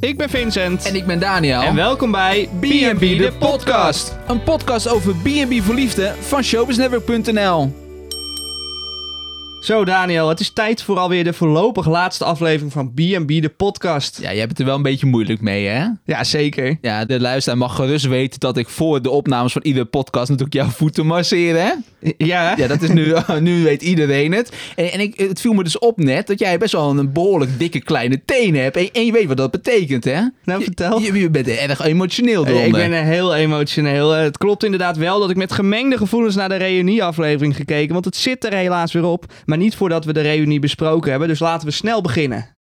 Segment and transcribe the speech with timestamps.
[0.00, 0.84] Ik ben Vincent.
[0.84, 1.60] En ik ben Daniel.
[1.60, 4.16] En welkom bij B&B de podcast.
[4.26, 7.89] Een podcast over B&B voor liefde van showbiznetwork.nl.
[9.60, 14.18] Zo Daniel, het is tijd voor alweer de voorlopig laatste aflevering van B&B de podcast.
[14.22, 15.86] Ja, jij hebt het er wel een beetje moeilijk mee, hè?
[16.04, 16.76] Ja, zeker.
[16.80, 20.54] Ja, de luisteraar mag gerust weten dat ik voor de opnames van iedere podcast natuurlijk
[20.54, 21.70] jouw voeten masseer, hè?
[22.16, 24.52] Ja, Ja, dat is nu, nu weet iedereen het.
[24.76, 27.58] En, en ik, het viel me dus op net dat jij best wel een behoorlijk
[27.58, 28.76] dikke kleine tenen hebt.
[28.76, 30.20] En, en je weet wat dat betekent, hè?
[30.44, 31.00] Nou, Je- vertel.
[31.00, 32.62] Je, je bent erg emotioneel, Donde.
[32.66, 34.14] ik ben heel emotioneel.
[34.16, 37.92] Eh, Het klopt inderdaad wel dat ik met gemengde gevoelens naar de reunieaflevering gekeken.
[37.92, 39.32] Want het zit er helaas weer op.
[39.50, 41.28] Maar niet voordat we de reunie besproken hebben.
[41.28, 42.56] Dus laten we snel beginnen.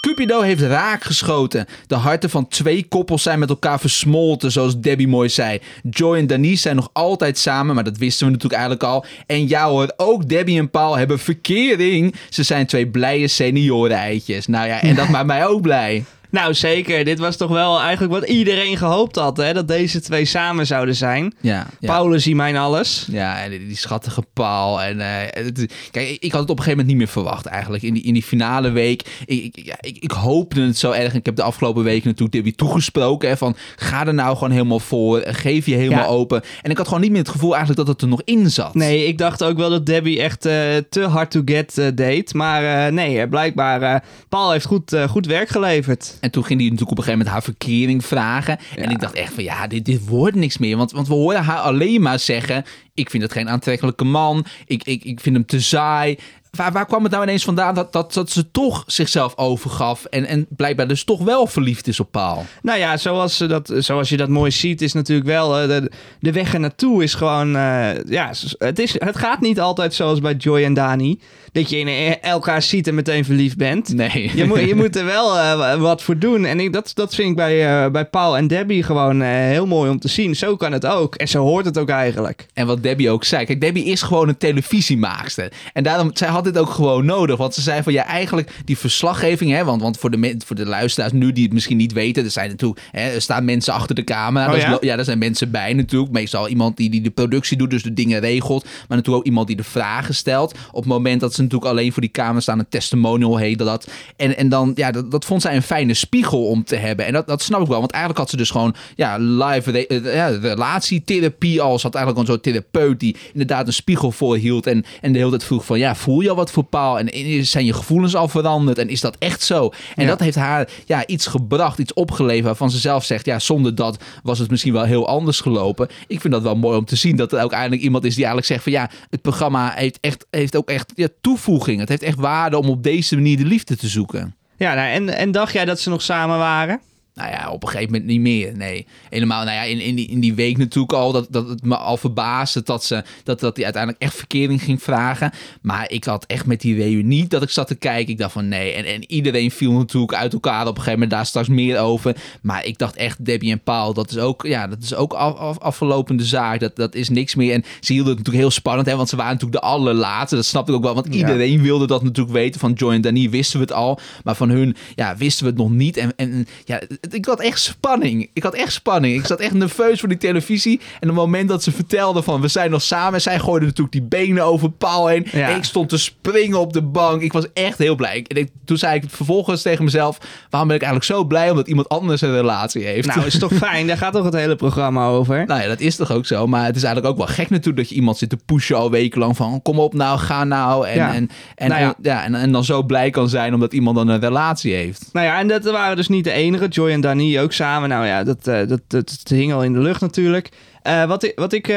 [0.00, 1.66] Cupido heeft raak geschoten.
[1.86, 5.60] De harten van twee koppels zijn met elkaar versmolten, zoals Debbie mooi zei.
[5.90, 9.04] Joy en Denise zijn nog altijd samen, maar dat wisten we natuurlijk eigenlijk al.
[9.26, 12.14] En ja hoor, ook Debbie en Paul hebben verkering.
[12.28, 14.46] Ze zijn twee blije senioren-eitjes.
[14.46, 16.04] Nou ja, en dat maakt mij ook blij.
[16.30, 19.36] Nou zeker, dit was toch wel eigenlijk wat iedereen gehoopt had.
[19.36, 19.52] Hè?
[19.52, 21.34] Dat deze twee samen zouden zijn.
[21.40, 21.92] Ja, ja.
[21.92, 23.06] Paulus, mijn alles.
[23.10, 24.82] Ja, en die, schattige Paul.
[24.82, 27.82] En, eh, het- kijk, ik- had het op een gegeven moment niet meer verwacht eigenlijk.
[27.82, 29.02] In die, in die finale week.
[29.26, 31.14] Ik, ik, ik, ik hoopte het zo erg.
[31.14, 33.28] Ik heb de afgelopen weken natuurlijk Debbie toegesproken.
[33.28, 35.22] Hè, van, ga er nou gewoon helemaal voor.
[35.24, 36.06] Geef je helemaal Ja.
[36.06, 36.42] open.
[36.62, 38.74] En ik had gewoon niet meer het gevoel eigenlijk dat het er nog in zat.
[38.74, 40.54] Nee, ik dacht ook wel dat Debbie echt eh,
[40.90, 42.34] te hard to get eh, deed.
[42.34, 46.16] Maar nee, blijkbaar, Paul heeft goed, goed werk geleverd.
[46.20, 48.58] En toen ging hij natuurlijk op een gegeven moment haar verkering vragen.
[48.76, 50.76] En ik dacht echt van ja, dit, dit wordt niks meer.
[50.76, 52.64] Want, want we horen haar alleen maar zeggen...
[52.94, 54.44] ik vind het geen aantrekkelijke man.
[54.66, 56.18] Ik, ik, ik vind hem te saai.
[56.50, 60.04] Waar, waar kwam het nou ineens vandaan dat, dat, dat ze toch zichzelf overgaf...
[60.04, 62.44] En, en blijkbaar dus toch wel verliefd is op Paul?
[62.62, 65.58] Nou ja, zoals, ze dat, zoals je dat mooi ziet, is natuurlijk wel.
[65.58, 67.56] eh, de, de weg er naartoe is gewoon.
[67.56, 71.20] eh, ja, het, is, het gaat niet altijd zoals bij Joy en Dani.
[71.52, 73.94] Dat je in e- elkaar ziet en meteen verliefd bent.
[73.94, 74.30] Nee.
[74.34, 76.44] Je moet, je moet er wel eh, wat voor doen.
[76.44, 79.66] En ik, dat, dat vind ik bij, eh, bij Paul en Debbie gewoon eh, heel
[79.66, 80.36] mooi om te zien.
[80.36, 81.14] Zo kan het ook.
[81.14, 82.46] En zo hoort het ook eigenlijk.
[82.54, 83.44] En wat Debbie ook zei.
[83.46, 85.52] Kijk, Debbie is gewoon een televisiemaakster.
[85.72, 87.36] En daarom, zij had dit ook gewoon nodig.
[87.36, 89.50] Want ze zei van, ja, eigenlijk die verslaggeving...
[89.50, 92.24] Hè, want, want voor, de, voor de luisteraars nu die het misschien niet weten...
[92.24, 94.50] Er, zijn natuurlijk, hè, er staan mensen achter de camera.
[94.50, 94.96] Oh is ja?
[94.96, 96.12] daar zijn mensen bij natuurlijk.
[96.12, 98.64] Meestal iemand die, die de productie doet, dus de dingen regelt.
[98.64, 100.54] Maar natuurlijk ook iemand die de vragen stelt.
[100.70, 102.58] Op het moment dat ze natuurlijk alleen voor die camera staan...
[102.58, 103.88] een testimonial heette dat.
[104.16, 107.06] En, en dan, ja, dat, dat vond zij een fijne spiegel om te hebben.
[107.06, 107.78] En dat, dat snap ik wel.
[107.78, 111.78] Want eigenlijk had ze dus gewoon ja, live re- eh, ja, relatietherapie al.
[111.78, 114.66] Ze had eigenlijk gewoon zo'n therapeut die inderdaad een spiegel voor hield.
[114.66, 116.98] En, en de hele tijd vroeg van, ja, voel je al wat voor Paul?
[116.98, 118.78] En, zijn je gevoelens al veranderd?
[118.78, 119.70] En is dat echt zo?
[119.96, 120.08] En Ja.
[120.08, 124.02] dat heeft haar ja, iets gebracht, iets opgeleverd waarvan ze zelf zegt, ja, zonder dat
[124.22, 125.88] was het misschien wel heel anders gelopen.
[126.06, 128.24] Ik vind dat wel mooi om te zien dat er ook eindelijk iemand is die
[128.24, 131.80] eigenlijk zegt van, ja, het programma heeft, echt, heeft ook echt ja, toevoeging.
[131.80, 134.34] Het heeft echt waarde om op deze manier de liefde te zoeken.
[134.56, 136.80] Ja, nou, en, en dacht jij dat ze nog samen waren?
[137.14, 138.56] Nou ja, op een gegeven moment niet meer.
[138.56, 138.86] Nee.
[139.10, 141.76] Helemaal, nou ja, in, in, die, in die week natuurlijk al, dat, dat het me
[141.76, 145.32] al verbaasde dat ze dat, dat die uiteindelijk echt verkering ging vragen.
[145.62, 148.12] Maar ik had echt met die reunie dat ik zat te kijken.
[148.12, 148.72] Ik dacht van nee.
[148.72, 152.16] En, en iedereen viel natuurlijk uit elkaar op een gegeven moment daar straks meer over.
[152.42, 155.58] Maar ik dacht echt, Debbie en Paul, dat is ook, ja, dat is ook af,
[155.58, 155.78] af,
[156.16, 156.60] zaak.
[156.60, 157.52] Dat, dat is niks meer.
[157.52, 160.36] En ze hielden het natuurlijk heel spannend, hè, want ze waren natuurlijk de allerlaatste.
[160.36, 161.12] Dat snapte ik ook wel, want Ja.
[161.12, 162.60] iedereen wilde dat natuurlijk weten.
[162.60, 164.00] Van Joy en Dani wisten we het al.
[164.24, 165.96] Maar van hun, ja, wisten we het nog niet.
[165.96, 166.80] En, en ja,
[167.10, 168.30] ik had echt spanning.
[168.32, 169.14] Ik had echt spanning.
[169.18, 170.80] Ik zat echt nerveus voor die televisie.
[171.00, 173.20] En op het moment dat ze vertelde van we zijn nog samen.
[173.20, 175.26] Zij gooide natuurlijk die benen over Paul heen.
[175.32, 175.48] Ja.
[175.48, 177.22] En ik stond te springen op de bank.
[177.22, 178.24] Ik was echt heel blij.
[178.28, 180.18] En ik, toen zei ik vervolgens tegen mezelf.
[180.50, 183.06] Waarom ben ik eigenlijk zo blij omdat iemand anders een relatie heeft?
[183.06, 183.86] Nou, is toch fijn?
[183.86, 185.44] Daar gaat toch het hele programma over?
[185.46, 186.46] Nou ja, dat is toch ook zo.
[186.46, 188.90] Maar het is eigenlijk ook wel gek natuurlijk dat je iemand zit te pushen al
[188.90, 190.86] wekenlang van kom op nou, ga nou.
[190.88, 191.14] En, Ja.
[191.14, 191.86] en, en, Nou ja.
[191.88, 195.08] en- ja, en, en dan zo blij kan zijn omdat iemand dan een relatie heeft.
[195.12, 196.68] Nou ja, en dat waren dus niet de enige.
[196.68, 197.88] Joy en Dani ook samen.
[197.88, 200.48] Nou ja, dat, eh, dat, dat, dat hing al in de lucht natuurlijk.
[200.82, 201.76] Eh, wat ik, wat ik eh,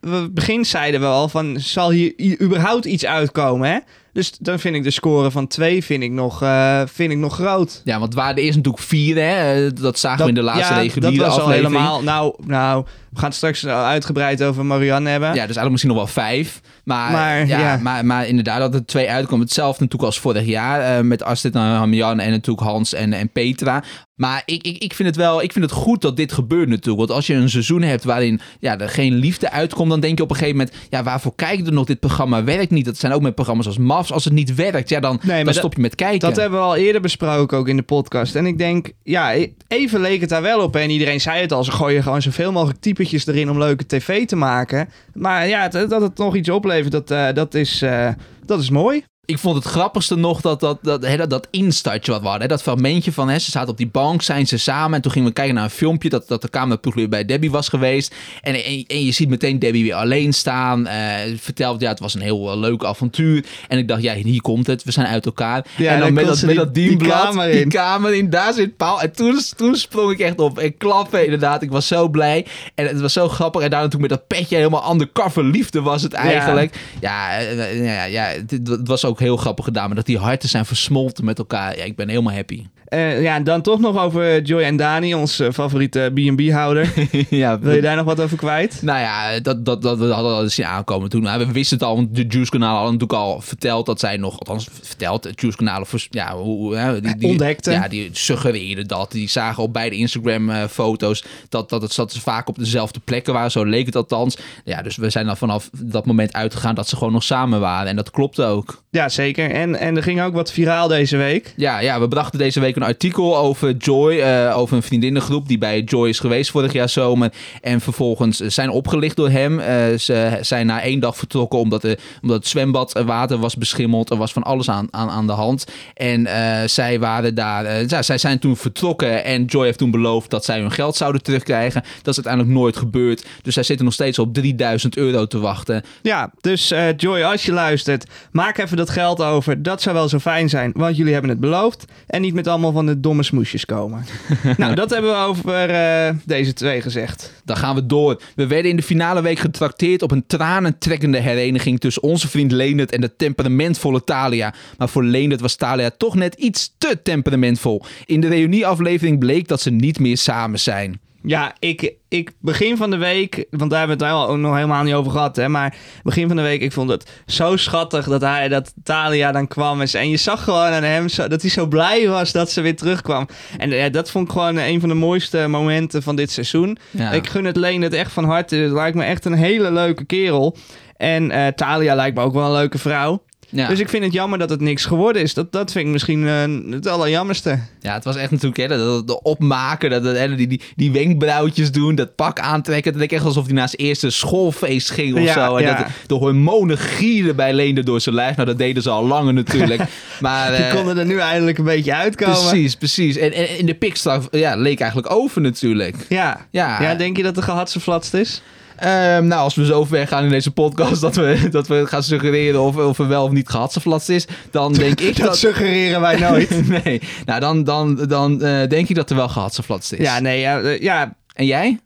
[0.00, 3.78] we begin zeiden we al van, zal hier überhaupt iets uitkomen, hè?
[4.12, 7.34] Dus dan vind ik de score van 2 vind ik nog, eh, vind ik nog
[7.34, 7.80] groot.
[7.84, 10.74] Ja, want waar er eerst natuurlijk vier, hè, eh, dat zagen we in de laatste
[10.74, 12.02] ja, reguliere dat was al helemaal.
[12.02, 15.28] Nou, nou, we gaan het straks uitgebreid over Marianne hebben.
[15.28, 16.60] Ja, dus eigenlijk misschien nog wel vijf.
[16.84, 17.78] Maar, Maar, ja, ja.
[17.82, 19.44] Maar, maar inderdaad, dat er twee uitkomen.
[19.44, 20.96] Hetzelfde natuurlijk als vorig jaar.
[20.98, 23.82] eh, met Astrid en Hamian en natuurlijk Hans en, en Petra.
[24.14, 26.98] Maar ik, ik, ik, vind het wel, ik vind het goed dat dit gebeurt natuurlijk.
[26.98, 29.90] Want als je een seizoen hebt waarin ja, er geen liefde uitkomt...
[29.90, 30.76] dan denk je op een gegeven moment...
[30.90, 31.86] ja, waarvoor kijk je er nog?
[31.86, 32.84] Dit programma werkt niet.
[32.84, 34.12] Dat zijn ook met programma's als MAFs.
[34.12, 36.18] Als het niet werkt, ja, dan, dan stop je met kijken.
[36.18, 38.34] Dat hebben we al eerder besproken, ook in de podcast.
[38.34, 39.34] En ik denk, ja,
[39.68, 40.76] even leek het daar wel op.
[40.76, 44.26] En iedereen zei het al, ze gooien gewoon zoveel mogelijk typetjes erin om leuke tv
[44.26, 44.88] te maken.
[45.14, 48.08] Maar ja, dat het nog iets oplevert, dat, eh, dat is eh,
[48.46, 49.04] dat is mooi.
[49.26, 52.42] Ik vond het grappigste nog dat, dat, dat, hè, dat, dat instartje wat we hadden.
[52.42, 54.94] Hè, dat fragmentje van hè, ze zaten op die bank, zijn ze samen.
[54.94, 57.50] En toen gingen we kijken naar een filmpje dat, dat de cameraploeg weer bij Debbie
[57.50, 58.14] was geweest.
[58.40, 60.86] En, en, en je ziet meteen Debbie weer alleen staan.
[60.86, 63.44] eh vertelt, ja, het was een heel eh, leuk avontuur.
[63.68, 64.84] En ik dacht, ja, hier komt het.
[64.84, 65.66] We zijn uit elkaar.
[65.76, 67.68] Ja, en dan dan met dat, met dat die kamer die in.
[67.68, 69.00] kamer in, daar zit Paul.
[69.00, 71.62] En toen, toen sprong ik echt op en klappen inderdaad.
[71.62, 72.46] Ik was zo blij.
[72.74, 73.62] En het was zo grappig.
[73.62, 76.76] En daarna toen met dat petje helemaal undercover liefde was het eigenlijk.
[77.00, 79.86] Ja, eh, ja, ja het, was ook heel grappig gedaan.
[79.86, 81.76] Maar dat die harten zijn versmolten met elkaar.
[81.76, 82.66] Ja, ik ben helemaal happy.
[82.94, 86.92] Eh, ja, dan toch nog over Joy en Dani, onze favoriete B&B-houder.
[87.28, 88.82] ja, Wil je daar nog wat over kwijt?
[88.82, 91.22] Nou ja, dat, dat, dat we hadden al eens zien aankomen toen.
[91.22, 94.38] Nou, we wisten het al, want de Juice-kanalen hadden natuurlijk al verteld dat zij nog,
[94.38, 97.70] althans verteld, Juice-kanalen, ja, hoe, hè, die, die, Ontdekte.
[97.70, 99.12] Ja, die suggereerden dat.
[99.12, 103.50] Die zagen op beide Instagram-foto's dat, dat het dat ze vaak op dezelfde plekken waren.
[103.50, 104.36] Zo leek het althans.
[104.64, 107.88] Ja, dus we zijn dan vanaf dat moment uitgegaan dat ze gewoon nog samen waren.
[107.88, 108.82] En dat klopte ook.
[108.90, 109.50] Ja, zeker.
[109.50, 111.52] En, en er ging ook wat viraal deze week.
[111.56, 115.58] Ja, ja, we brachten deze week een artikel over Joy, eh, over een vriendinnengroep die
[115.58, 117.32] bij Joy is geweest vorig jaar zomer.
[117.60, 119.60] En vervolgens zijn opgelicht door hem.
[119.60, 124.10] Eh, ze zijn na één dag vertrokken omdat, de, omdat het zwembadwater was beschimmeld.
[124.10, 125.64] Er was van alles aan, aan, aan de hand.
[125.94, 129.90] En eh, zij waren daar, eh, ja, zij zijn toen vertrokken en Joy heeft toen
[129.90, 131.82] beloofd dat zij hun geld zouden terugkrijgen.
[132.02, 133.26] Dat is uiteindelijk nooit gebeurd.
[133.42, 135.82] Dus zij zitten nog steeds op 3000 euro te wachten.
[136.02, 139.62] Ja, dus eh, Joy, als je luistert, maak even dat geld over.
[139.62, 141.84] Dat zou wel zo fijn zijn, want jullie hebben het beloofd.
[142.06, 144.04] En niet met allemaal van de domme smoesjes komen.
[144.56, 147.32] nou, dat hebben we over eh, deze twee gezegd.
[147.44, 148.22] Dan gaan we door.
[148.34, 152.92] We werden in de finale week getrakteerd op een tranentrekkende hereniging tussen onze vriend Leendert
[152.92, 154.54] en de temperamentvolle Talia.
[154.78, 157.82] Maar voor Leendert was Talia toch net iets te temperamentvol.
[158.04, 161.00] In de reunieaflevering bleek dat ze niet meer samen zijn.
[161.26, 164.82] Ja, ik, ik begin van de week, want daar hebben we het al- nog helemaal
[164.82, 168.20] niet over gehad, hè, maar begin van de week, ik vond het zo schattig dat
[168.20, 169.94] hij, dat Talia dan kwam is.
[169.94, 172.76] En je zag gewoon aan hem zo, dat hij zo blij was dat ze weer
[172.76, 173.26] terugkwam.
[173.58, 176.78] En ja, dat vond ik gewoon een van de mooiste momenten van dit seizoen.
[176.90, 177.10] Ja.
[177.12, 178.56] Ik gun het Leen het echt van harte.
[178.56, 180.56] Het lijkt me echt een hele leuke kerel.
[180.96, 183.23] En eh, Talia lijkt me ook wel een leuke vrouw.
[183.54, 183.68] Ja.
[183.68, 185.34] Dus ik vind het jammer dat het niks geworden is.
[185.34, 187.58] Dat, dat vind ik misschien eh, het allerjammerste.
[187.80, 190.92] ja, het was echt natuurlijk hè, dat, de opmaken, dat, dat, hè, die, die, die
[190.92, 192.92] wenkbrauwtjes doen, dat pak aantrekken.
[192.92, 195.56] Het leek echt alsof hij naar zijn eerste schoolfeest ging of Ja, zo.
[195.56, 195.76] En ja.
[195.76, 198.36] dat de hormonen gieren bij Leendert door zijn lijf.
[198.36, 199.82] Nou, dat deden ze al langer natuurlijk.
[200.20, 202.48] maar, Die eh, konden er nu eindelijk een beetje uitkomen.
[202.48, 203.16] Precies, precies.
[203.16, 205.96] En, en in de pikstraf ja, leek eigenlijk over natuurlijk.
[206.08, 206.46] Ja.
[206.50, 206.82] Ja.
[206.82, 208.42] ja, denk je dat de gehadseflatst is?
[208.84, 212.02] Ehm, nou, als we zo ver gaan in deze podcast dat we, dat we gaan
[212.02, 215.36] suggereren of, of er wel of niet gehadseflatst is, dan denk ik Dat dat...
[215.36, 216.68] suggereren wij nooit.
[216.84, 219.98] nee, nou dan, dan, dan eh, denk ik dat er wel gehadseflatst is.
[220.06, 221.16] ja, nee, ja, eh, ja.
[221.32, 221.78] En jij?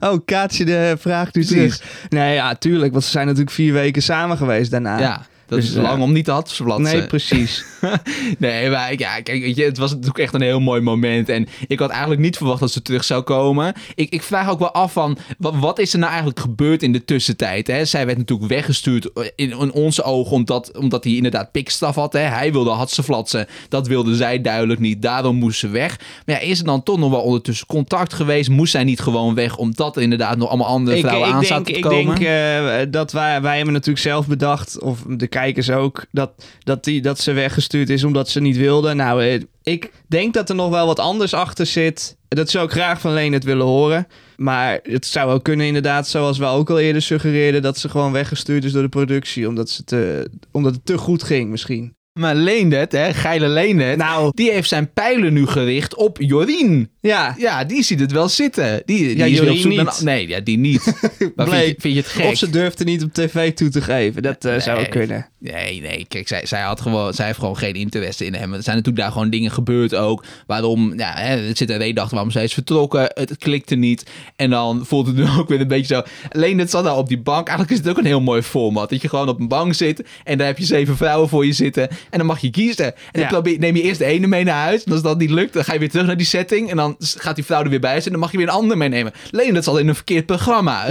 [0.00, 1.76] Oh, Kaatje de vraagt nu Precies.
[1.78, 2.08] terug.
[2.08, 4.98] Nee, ja, tuurlijk, want ze zijn natuurlijk vier weken samen geweest daarna.
[4.98, 6.98] ja, dat dus, is eh, lang om niet te hadseflatsen.
[6.98, 7.64] Nee, precies.
[8.38, 11.28] Nee, maar ja, kijk, weet je, het was natuurlijk echt een heel mooi moment.
[11.28, 13.74] En ik had eigenlijk niet verwacht dat ze terug zou komen.
[13.94, 16.92] Ik, ik vraag ook wel af van, wat, wat is er nou eigenlijk gebeurd in
[16.92, 17.66] de tussentijd?
[17.66, 17.84] Hè?
[17.84, 22.12] Zij werd natuurlijk weggestuurd in, in onze ogen, omdat, omdat hij inderdaad pikstaf had.
[22.12, 22.20] Hè?
[22.20, 25.02] Hij wilde hadseflatsen, dat wilde zij duidelijk niet.
[25.02, 26.00] Daarom moest ze weg.
[26.26, 28.48] Maar ja, is er dan toch nog wel ondertussen contact geweest?
[28.48, 31.40] Moest zij niet gewoon weg, omdat er inderdaad nog allemaal andere ik, vrouwen ik aan
[31.40, 32.18] denk, zaten te ik komen?
[32.18, 36.84] denk eh, dat wij, wij hebben natuurlijk zelf bedacht, of de kijkers ook, dat, dat,
[36.84, 38.94] die, dat ze weggestuurd is omdat ze niet wilde.
[38.94, 42.16] Nou, eh, ik denk dat er nog wel wat anders achter zit.
[42.28, 44.06] Dat zou ik graag van Leen het willen horen.
[44.36, 48.12] Maar het zou ook kunnen inderdaad, zoals we ook al eerder suggereerden, dat ze gewoon
[48.12, 49.48] weggestuurd is door de productie.
[49.48, 51.96] Omdat, ze te, omdat het te goed ging misschien.
[52.18, 56.90] Maar Leendert, hè, geile Leendert, Nou, die heeft zijn pijlen nu gericht op Jorien.
[57.00, 57.34] ja.
[57.38, 58.82] Ja, die ziet het wel zitten.
[58.84, 60.00] Die, die Ja, is Jorien zoek naar- niet.
[60.02, 60.82] Nee, ja, die niet.
[61.36, 62.24] Maar vind je, vind je het gek?
[62.26, 64.22] Of ze durfde niet op tv toe te geven.
[64.22, 65.26] Dat eh, zou ook kunnen.
[65.40, 66.04] Nee, nee.
[66.08, 68.52] Kijk, zij, zij, had gewoon, zij heeft gewoon geen interesse in hem.
[68.54, 70.24] Er zijn natuurlijk daar gewoon dingen gebeurd ook.
[70.46, 73.10] Waarom, ja, hè, er zit een reden achter waarom zij is vertrokken.
[73.14, 74.04] Het, klikte niet.
[74.36, 76.02] En dan voelt het nu ook weer een beetje zo.
[76.32, 77.46] Alleen het zat daar op die bank.
[77.48, 78.90] Eigenlijk is het ook een heel mooi format.
[78.90, 80.04] Dat je gewoon op een bank zit.
[80.24, 81.88] En daar heb je zeven vrouwen voor je zitten.
[82.10, 82.84] En dan mag je kiezen.
[82.86, 83.28] En dan Ja.
[83.28, 84.84] probeer, neem je eerst de ene mee naar huis.
[84.84, 86.70] En als dat niet lukt, dan ga je weer terug naar die setting.
[86.70, 88.06] En dan gaat die vrouw er weer bij zitten.
[88.12, 89.12] En dan mag je weer een ander meenemen.
[89.32, 90.86] Alleen dat zat in een verkeerd programma.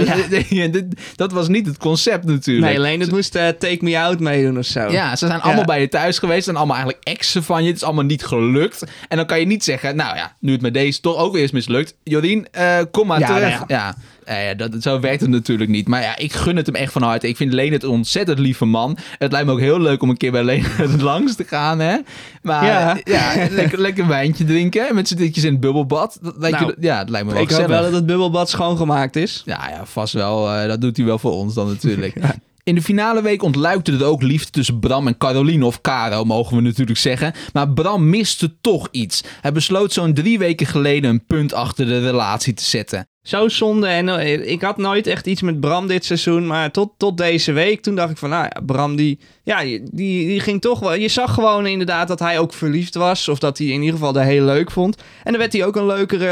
[0.48, 0.80] Ja.
[1.16, 2.66] dat was niet het concept natuurlijk.
[2.66, 4.90] Nee, alleen het moest eh, Take Me Out meedoen of zo.
[4.90, 6.48] Ja, ze zijn allemaal bij je thuis geweest.
[6.48, 7.68] En allemaal eigenlijk exen van je.
[7.68, 8.84] Het is allemaal niet gelukt.
[9.08, 11.42] En dan kan je niet zeggen, nou ja, nu het met deze toch ook weer
[11.42, 11.94] is mislukt.
[12.04, 13.50] Jorien, eh, kom maar terug.
[13.50, 13.94] nou ja.
[14.28, 15.88] Eh, ja, dat, zo werkt het natuurlijk niet.
[15.88, 17.28] Maar ja, ik gun het hem echt van harte.
[17.28, 18.98] Ik vind Leen het een ontzettend lieve man.
[19.18, 20.64] Het lijkt me ook heel leuk om een keer bij Leen
[21.00, 21.96] langs te gaan, hè.
[22.42, 22.98] Maar Ja.
[23.04, 24.94] ja, lekker, lekker wijntje drinken.
[24.94, 26.18] Met z'n ditjes in het bubbelbad.
[26.22, 28.48] Dat lijkt Nou, je, ja, dat lijkt me wel Ik hoop wel dat het bubbelbad
[28.50, 29.42] schoongemaakt is.
[29.44, 30.52] Ja, ja, vast wel.
[30.52, 32.14] Eh, dat doet hij wel voor ons dan natuurlijk.
[32.68, 36.56] In de finale week ontluikte er ook liefde tussen Bram en Caroline, of Caro mogen
[36.56, 37.32] we natuurlijk zeggen.
[37.52, 39.24] Maar Bram miste toch iets.
[39.40, 43.08] Hij besloot zo'n drie weken geleden een punt achter de relatie te zetten.
[43.22, 43.86] Zo zonde.
[43.86, 46.46] En eh, ik had nooit echt iets met Bram dit seizoen.
[46.46, 48.30] Maar tot, tot deze week, toen dacht ik van...
[48.30, 50.94] Nou ja, Bram die, ja, die, die ging toch wel...
[50.94, 53.28] Je zag gewoon inderdaad dat hij ook verliefd was.
[53.28, 54.96] Of dat hij in ieder geval de heel leuk vond.
[54.96, 56.24] En daar werd hij ook een leukere,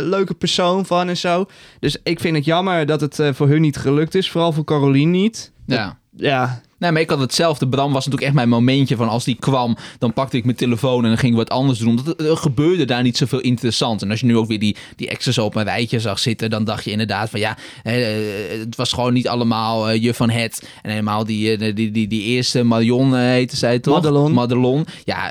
[0.00, 1.46] uh, leuke persoon van en zo.
[1.80, 4.30] Dus ik vind het jammer dat het uh, voor hun niet gelukt is.
[4.30, 5.56] Vooral voor Caroline niet.
[5.68, 5.96] Ja.
[6.12, 7.68] Ja, Nee, maar ik had hetzelfde.
[7.68, 11.02] Bram was natuurlijk echt mijn momentje van als die kwam, dan pakte ik mijn telefoon
[11.02, 12.00] en dan ging ik wat anders doen.
[12.04, 14.02] Dat, er gebeurde daar niet zoveel interessant.
[14.02, 16.64] En als je nu ook weer die, die exes op een rijtje zag zitten, dan
[16.64, 20.68] dacht je inderdaad van ja, het was gewoon niet allemaal uh, je van het.
[20.82, 23.94] En helemaal die, die, die, die, eerste Marion heette zij toch?
[23.94, 24.32] Madelon.
[24.32, 24.86] Madelon.
[25.04, 25.30] Ja,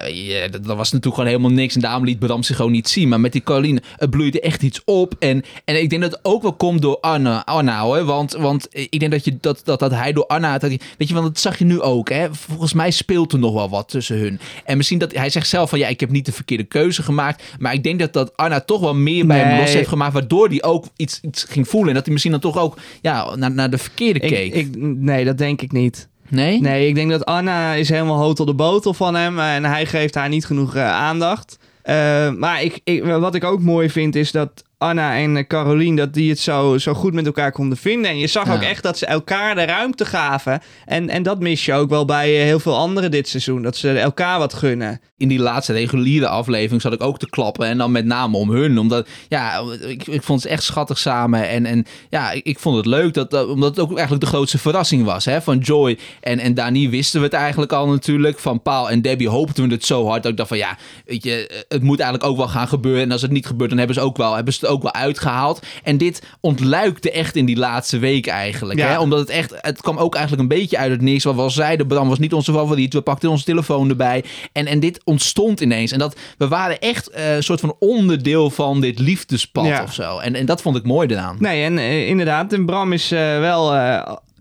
[0.51, 1.75] dat, dat, was natuurlijk gewoon helemaal niks.
[1.75, 3.10] En daarom liet Bram zich gewoon niet zien.
[3.10, 5.13] Maar met die Caroline, het bloeide echt iets op.
[5.20, 8.04] En, en ik denk dat het ook wel komt door Anna, Anna hoor.
[8.04, 11.08] Want, want ik denk dat, je, dat, dat, dat hij door Anna, dat hij, weet
[11.08, 12.10] je, want dat zag je nu ook.
[12.10, 12.27] Hè?
[12.32, 14.39] Volgens mij speelt er nog wel wat tussen hun.
[14.65, 17.44] En misschien dat hij zegt zelf van ja, ik heb niet de verkeerde keuze gemaakt.
[17.60, 20.13] Maar ik denk dat, dat Anna toch wel meer bij hem los heeft gemaakt.
[20.13, 21.89] Waardoor hij ook iets, iets ging voelen.
[21.89, 24.53] En dat hij misschien dan toch ook ja, naar, naar de verkeerde keek.
[24.53, 26.08] Ik, nee, dat denk ik niet.
[26.29, 26.62] Nee?
[26.62, 29.39] Nee, ik denk dat Anna is helemaal hotel de botel van hem.
[29.39, 31.58] En hij geeft haar niet genoeg uh, aandacht.
[31.86, 36.13] Uh, maar ik, ik, wat ik ook mooi vind is dat Anna en Caroline, dat
[36.13, 38.12] die het zo, zo goed met elkaar konden vinden.
[38.12, 38.53] En je zag Ja.
[38.53, 40.62] ook echt dat ze elkaar de ruimte gaven.
[40.86, 43.62] En, en dat mis je ook wel bij eh, heel veel anderen dit seizoen.
[43.62, 45.00] Dat ze elkaar wat gunnen.
[45.17, 47.67] in die laatste reguliere aflevering zat ik ook te klappen.
[47.67, 48.77] En dan met name om hun.
[48.79, 51.50] Omdat, ja, ik, ik vond ze echt schattig samen.
[51.50, 53.13] En, en ja, ik, ik vond het leuk.
[53.13, 55.25] Dat, dat- omdat het ook eigenlijk de grootste verrassing was.
[55.25, 55.41] Hè?
[55.41, 58.39] Van Joy en, en Dani wisten we het eigenlijk al natuurlijk.
[58.39, 60.22] Van Paul en Debbie hoopten we het zo hard.
[60.24, 63.01] Dat ik dacht van ja, weet je, het moet eigenlijk ook wel gaan gebeuren.
[63.03, 64.94] En als het niet gebeurt, dan hebben ze, ook wel, hebben ze het ook wel
[64.94, 65.62] uitgehaald.
[65.84, 68.80] En dit ontluikte echt in die laatste week eigenlijk.
[68.80, 68.88] Ja.
[68.88, 69.00] Hè?
[69.00, 71.24] Omdat het echt, het kwam ook eigenlijk een beetje uit het niks.
[71.24, 72.94] Wat we al zeiden, Bram was niet onze favoriet.
[72.94, 74.24] We pakten onze telefoon erbij.
[74.52, 75.92] En, en dit ontstond ineens.
[75.92, 79.84] En dat, we waren echt eh, een soort van onderdeel van dit liefdespad Ja.
[79.84, 80.18] of zo.
[80.20, 81.36] En, en dat vond ik mooi eraan.
[81.40, 83.70] Nee, en eh, inderdaad, en Bram is eh, wel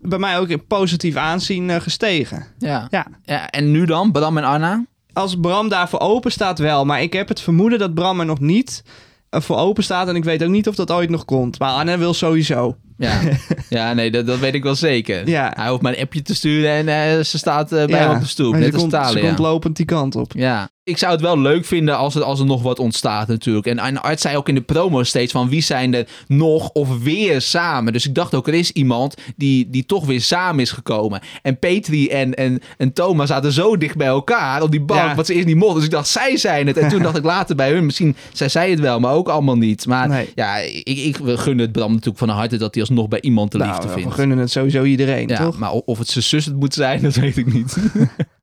[0.01, 2.45] bij mij ook in positief aanzien gestegen.
[2.57, 2.87] Ja.
[2.89, 3.07] Ja.
[3.23, 3.49] ja.
[3.49, 4.85] En nu dan, Bram en Anna?
[5.13, 6.85] Als Bram daarvoor open staat wel.
[6.85, 8.83] Maar ik heb het vermoeden dat Bram er nog niet
[9.29, 10.07] voor open staat.
[10.07, 11.59] En ik weet ook niet of dat ooit nog komt.
[11.59, 12.77] Maar Anne wil sowieso.
[12.97, 13.19] Ja,
[13.69, 15.29] ja nee, dat, dat weet ik wel zeker.
[15.29, 15.53] Ja.
[15.55, 18.15] Hij hoeft maar een appje te sturen en eh, ze staat eh, bij Ja, hem
[18.15, 18.53] op de stoep.
[18.53, 20.31] Net ze komt, ze komt lopend die kant op.
[20.35, 23.65] Ja, ik zou het wel leuk vinden als er, als er nog wat ontstaat natuurlijk.
[23.65, 27.03] En, en Art zei ook in de promo steeds van wie zijn er nog of
[27.03, 27.93] weer samen.
[27.93, 31.21] Dus ik dacht ook, er is iemand die, die toch weer samen is gekomen.
[31.41, 35.15] En Petri en, en, en Thomas zaten zo dicht bij elkaar op die bank, Ja.
[35.15, 35.75] wat ze eerst niet mochten.
[35.75, 36.77] Dus ik dacht, zij zijn het.
[36.77, 39.57] En toen dacht ik later bij hun, misschien zij zei het wel, maar ook allemaal
[39.57, 39.85] niet.
[39.85, 40.29] Maar Nee.
[40.35, 43.57] ja, ik, ik gun het Bram natuurlijk van harte dat hij alsnog bij iemand de
[43.57, 44.13] liefde Nou, we vindt.
[44.13, 45.57] gunnen het sowieso iedereen, Ja, toch?
[45.57, 47.77] maar of het zijn zus het moet zijn, dat weet ik niet.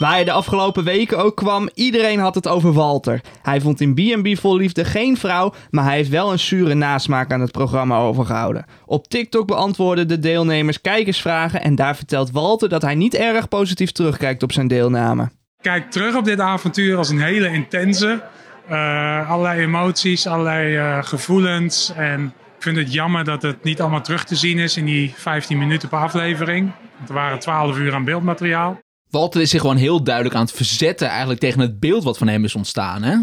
[0.00, 3.20] Waar je de afgelopen weken ook kwam, iedereen had het over Walter.
[3.42, 7.32] Hij vond in B&B Vol Liefde geen vrouw, maar hij heeft wel een zure nasmaak
[7.32, 8.64] aan het programma overgehouden.
[8.86, 13.92] Op TikTok beantwoorden de deelnemers kijkersvragen en daar vertelt Walter dat hij niet erg positief
[13.92, 15.28] terugkijkt op zijn deelname.
[15.60, 18.22] kijk terug op dit avontuur als een hele intense.
[18.68, 21.92] eh, allerlei emoties, allerlei eh, gevoelens.
[21.96, 22.24] En
[22.56, 25.58] ik vind het jammer dat het niet allemaal terug te zien is in die 15
[25.58, 26.70] minuten per aflevering.
[27.08, 28.78] Er waren 12 uur aan beeldmateriaal.
[29.10, 32.28] Walter is zich gewoon heel duidelijk aan het verzetten eigenlijk tegen het beeld wat van
[32.28, 33.16] hem is ontstaan, hè?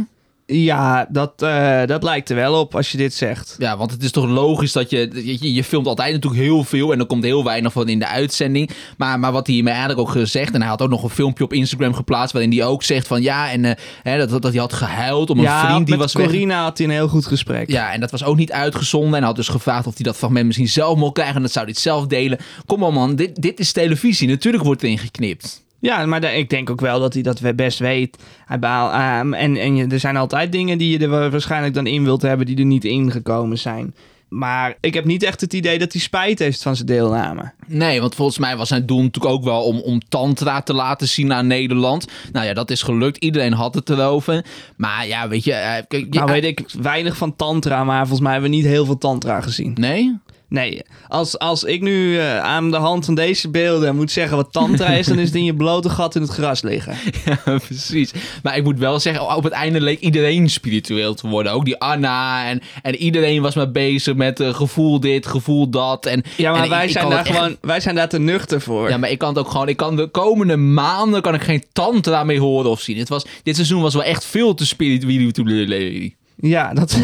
[0.50, 3.56] Ja, dat, eh, dat lijkt er wel op als je dit zegt.
[3.58, 5.54] Ja, want het is toch logisch dat je, je...
[5.54, 8.70] Je filmt altijd natuurlijk heel veel en er komt heel weinig van in de uitzending.
[8.98, 10.54] Maar, maar wat hij me eigenlijk ook gezegd...
[10.54, 12.34] En hij had ook nog een filmpje op Instagram geplaatst...
[12.34, 13.52] waarin hij ook zegt van ja...
[13.52, 13.72] En eh,
[14.04, 16.26] hè, dat, dat hij had gehuild om een ja, vriend die was weg.
[16.26, 17.70] Corina had hij een heel goed gesprek.
[17.70, 19.12] Ja, en dat was ook niet uitgezonden.
[19.12, 21.36] En hij had dus gevraagd of hij dat fragment misschien zelf mocht krijgen.
[21.36, 22.38] En dat zou hij het zelf delen.
[22.66, 24.28] Kom op man, dit, dit is televisie.
[24.28, 25.66] Natuurlijk wordt erin geknipt.
[25.80, 28.18] Ja, maar ik denk ook wel dat hij dat we- best weet.
[28.46, 31.74] Hij baal, ehm, en en je, er zijn altijd dingen die je er wa- waarschijnlijk
[31.74, 33.96] dan in wilt hebben die er niet ingekomen zijn.
[34.30, 37.52] Maar ik heb niet echt het idee dat hij spijt heeft van zijn deelname.
[37.68, 41.08] Nee, want volgens mij was zijn doel natuurlijk ook wel om, om Tantra te laten
[41.08, 42.08] zien aan Nederland.
[42.32, 43.18] Nou ja, dat is gelukt.
[43.18, 44.46] Iedereen had het erover.
[44.78, 45.54] Maar ja, weet je...
[45.54, 48.98] eh, Nou weet ik weinig van tantra, maar volgens mij hebben we niet heel veel
[48.98, 49.74] tantra gezien.
[49.80, 50.18] Nee?
[50.50, 54.52] Nee, als, als ik nu eh, aan de hand van deze beelden moet zeggen wat
[54.52, 56.96] tantra is, dan is het in je blote gat in het gras liggen.
[57.26, 58.12] Ja, precies.
[58.44, 61.52] Maar ik moet wel zeggen, op het einde leek iedereen spiritueel te worden.
[61.52, 66.06] Ook die Anna en, en iedereen was maar bezig met eh, gevoel dit, gevoel dat.
[66.06, 68.62] En, Ja, maar en wij, ik zijn daar echt- gewoon, wij zijn daar te nuchter
[68.62, 68.90] voor.
[68.90, 69.68] Ja, maar ik kan het ook gewoon...
[69.68, 72.98] Ik kan de komende maanden kan ik geen tantra meer horen of zien.
[72.98, 76.12] Het was, dit seizoen was wel echt veel te spiritueel.
[76.40, 77.00] Ja, dat,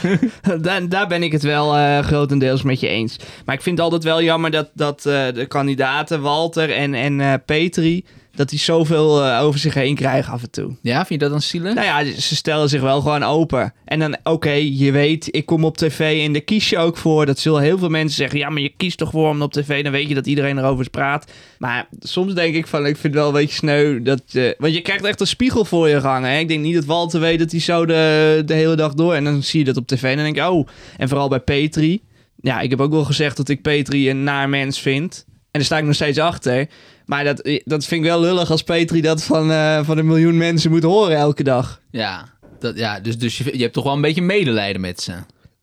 [0.60, 3.18] daar, daar ben ik het wel eh, grotendeels met je eens.
[3.44, 7.20] Maar ik vind het altijd wel jammer dat, dat eh, de kandidaten Walter en, en
[7.20, 8.04] eh, Petri...
[8.34, 10.76] dat die zoveel eh, over zich heen krijgen af en toe.
[10.82, 11.74] Ja, vind je dat dan zielig?
[11.74, 13.72] Nou ja, ze stellen zich wel gewoon open.
[13.84, 17.26] En dan, oké, je weet, ik kom op tv en daar kies je ook voor.
[17.26, 18.38] Dat zullen heel veel mensen zeggen.
[18.38, 20.90] Ja, maar je kiest toch voor om op tv, dan weet je dat iedereen erover
[20.90, 21.32] praat.
[21.58, 24.02] Maar soms denk ik van, ik vind het wel een beetje sneu.
[24.02, 26.30] Dat, je- want je krijgt echt een spiegel voor je hangen.
[26.30, 26.38] Hè?
[26.38, 29.14] Ik denk niet dat Walter weet dat hij zo de, de hele dag door...
[29.14, 30.66] En dan zie je dat op tv en dan denk ik, oh.
[30.96, 32.02] En vooral bij Petri.
[32.40, 35.24] Ja, ik heb ook wel gezegd dat ik Petri een naar mens vind.
[35.26, 36.68] En daar sta ik nog steeds achter.
[37.10, 40.36] Maar dat, dat vind ik wel lullig als Petri dat van, eh, van een miljoen
[40.36, 41.80] mensen moet horen elke dag.
[41.90, 45.12] Ja, dat, ja dus, dus je, je hebt toch wel een beetje medelijden met ze.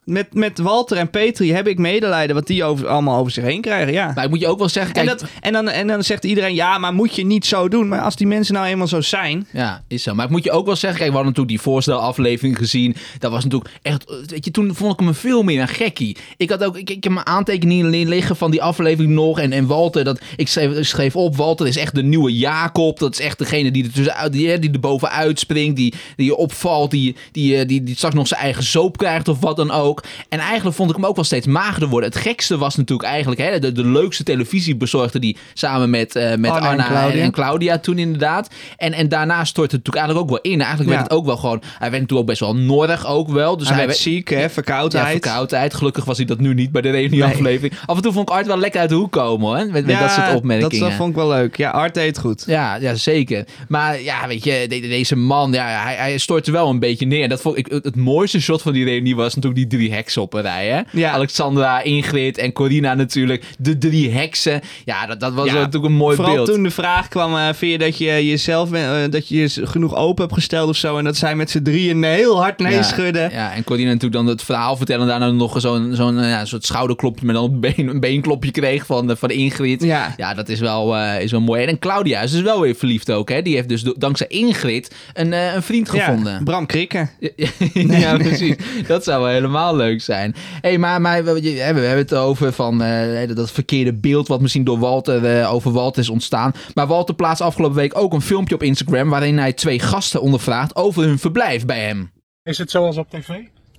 [0.07, 3.61] Met, met Walter en Petri heb ik medelijden wat die over, allemaal over zich heen
[3.61, 4.11] krijgen, ja.
[4.15, 6.25] Maar ik moet je ook wel zeggen, En, kijk, dat, en, dan, en dan zegt
[6.25, 7.87] iedereen, ja, maar moet je niet zo doen.
[7.87, 9.47] Maar als die mensen nou eenmaal zo zijn...
[9.51, 10.15] Ja, is zo.
[10.15, 12.95] Maar ik moet je ook wel zeggen, kijk, we hadden natuurlijk die voorstelaflevering gezien.
[13.19, 16.17] Dat was natuurlijk echt, weet je, toen vond ik hem veel meer een gekkie.
[16.37, 19.39] Ik had ook, ik, ik heb mijn aantekeningen liggen van die aflevering nog.
[19.39, 22.99] En, en Walter, dat, ik schreef, schreef op, Walter is echt de nieuwe Jacob.
[22.99, 26.35] Dat is echt degene die er, tussenuit, die, die er bovenuit springt, die, die je
[26.35, 29.71] opvalt, die, die, eh, die, die straks nog zijn eigen soap krijgt of wat dan
[29.71, 29.96] ook.
[30.29, 32.09] En eigenlijk vond ik hem ook wel steeds magerder worden.
[32.09, 36.51] Het gekste was natuurlijk eigenlijk hè, de, de leukste televisiebezorgde die samen met, eh, met
[36.51, 37.23] Anna en Anna, en, Claudia.
[37.23, 38.49] en Claudia toen inderdaad.
[38.77, 40.59] En, en daarna stortte het natuurlijk eigenlijk ook wel in.
[40.61, 41.61] Eigenlijk werd het ook wel gewoon...
[41.61, 43.57] Hij werd natuurlijk ook best wel nodig ook wel.
[43.57, 45.11] Dus hij hij, werd ziek, hè, Ja, verkoudheid.
[45.11, 45.73] verkoudheid.
[45.73, 47.73] Gelukkig was hij dat nu niet bij de reunieaflevering.
[47.85, 49.71] Af en toe vond ik Art wel lekker uit de hoek komen hoor.
[49.71, 50.79] Met, met dat soort opmerkingen.
[50.79, 51.57] Dat, dat vond ik wel leuk.
[51.57, 52.43] Ja, Art deed goed.
[52.47, 53.45] Ja, ja, zeker.
[53.67, 57.29] Maar ja, weet je, de- deze man, ja, hij, hij stortte wel een beetje neer.
[57.29, 60.21] Dat vond ik, het, het mooiste shot van die reunie was natuurlijk die drie heksen
[60.21, 60.67] op een rij.
[60.67, 60.81] Hè?
[60.91, 61.11] Ja.
[61.11, 63.43] Alexandra, Ingrid en Corina natuurlijk.
[63.59, 64.61] De drie heksen.
[64.85, 66.47] Ja, dat, dat was Ja, natuurlijk een mooi Vooral beeld.
[66.47, 69.95] toen de vraag kwam, eh, vind je dat je jezelf eh, dat je je genoeg
[69.95, 70.97] open hebt gesteld of zo.
[70.97, 73.31] En dat zij met z'n drieën heel hard nee Ja, schudden.
[73.31, 75.01] Ja, en Corina natuurlijk dan het verhaal vertellen.
[75.01, 78.51] En daarna nog zo'n zo'n eh, ja, soort schouderklopje met dan een, been, een beenklopje
[78.51, 79.83] kreeg van, van Ingrid.
[79.83, 80.13] Ja.
[80.17, 81.65] Ja, dat is wel, is wel mooi.
[81.65, 83.29] En Claudia is dus wel weer verliefd ook.
[83.29, 83.41] Hè?
[83.41, 86.43] Die heeft dus dankzij Ingrid een, een vriend gevonden.
[86.43, 87.09] Bram Krikken.
[87.19, 87.29] Ja,
[87.97, 88.55] ja, precies.
[88.87, 90.35] Dat zou wel helemaal leuk zijn.
[90.61, 94.63] hey, maar, maar we, we hebben het over van, eh, dat verkeerde beeld wat misschien
[94.63, 96.51] door Walter eh, over Walter is ontstaan.
[96.73, 100.75] Maar Walter plaatst afgelopen week ook een filmpje op Instagram waarin hij twee gasten ondervraagt
[100.75, 102.11] over hun verblijf bij hem.
[102.43, 103.29] Is het zoals op tv?